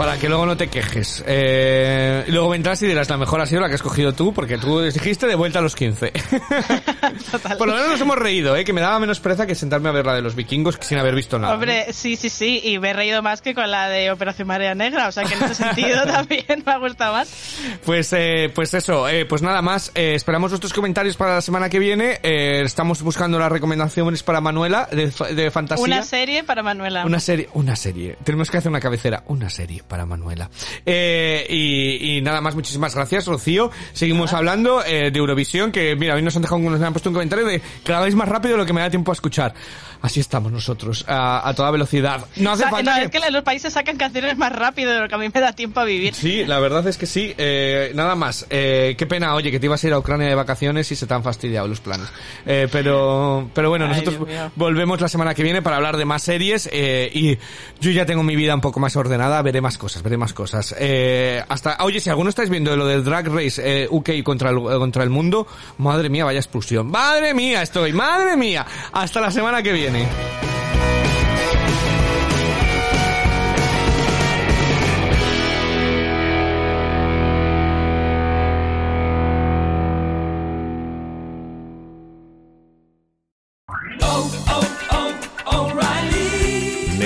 [0.00, 1.22] Para que luego no te quejes.
[1.26, 4.56] Eh, luego vendrás y dirás, la mejor ha sido la que has cogido tú, porque
[4.56, 6.10] tú dijiste de vuelta a los 15.
[7.58, 8.64] Por lo menos nos hemos reído, ¿eh?
[8.64, 11.14] que me daba menos pereza que sentarme a ver la de los vikingos sin haber
[11.14, 11.52] visto nada.
[11.52, 14.74] Hombre, sí, sí, sí, y me he reído más que con la de Operación Marea
[14.74, 17.30] Negra, o sea que en ese sentido también me ha gustado más.
[17.84, 19.92] Pues, eh, pues eso, eh, pues nada más.
[19.94, 22.20] eh, esperamos vuestros comentarios para la semana que viene.
[22.22, 25.84] Eh, estamos buscando las recomendaciones para Manuela de, de fantasía.
[25.84, 27.04] Una serie para Manuela.
[27.04, 28.16] Una serie, una serie.
[28.24, 30.48] Tenemos que hacer una cabecera, una serie para Manuela.
[30.86, 33.70] Eh, y, y nada más, muchísimas gracias, Rocío.
[33.92, 37.14] Seguimos hablando eh, de Eurovisión, que mira, hoy nos han dejado, nos han puesto un
[37.14, 39.52] comentario de que la veis más rápido de lo que me da tiempo a escuchar.
[40.02, 42.24] Así estamos nosotros, a, a toda velocidad.
[42.36, 45.00] No hace O sea, falta no, es que los países sacan canciones más rápido de
[45.00, 46.14] lo que a mí me da tiempo a vivir.
[46.14, 47.34] Sí, la verdad es que sí.
[47.36, 48.46] Eh, nada más.
[48.48, 51.06] Eh, qué pena, oye, que te ibas a ir a Ucrania de vacaciones y se
[51.06, 52.08] te han fastidiado los planes.
[52.46, 54.26] Eh, pero, pero bueno, Ay, nosotros
[54.56, 57.36] volvemos la semana que viene para hablar de más series eh, y
[57.80, 60.74] yo ya tengo mi vida un poco más ordenada, veré más cosas, veré más cosas.
[60.78, 64.56] Eh, hasta, oye, si alguno estáis viendo lo del Drag Race eh, UK contra el,
[64.60, 65.46] contra el mundo,
[65.78, 66.88] madre mía, vaya expulsión.
[66.88, 68.64] Madre mía, estoy, madre mía.
[68.92, 70.06] Hasta la semana que viene.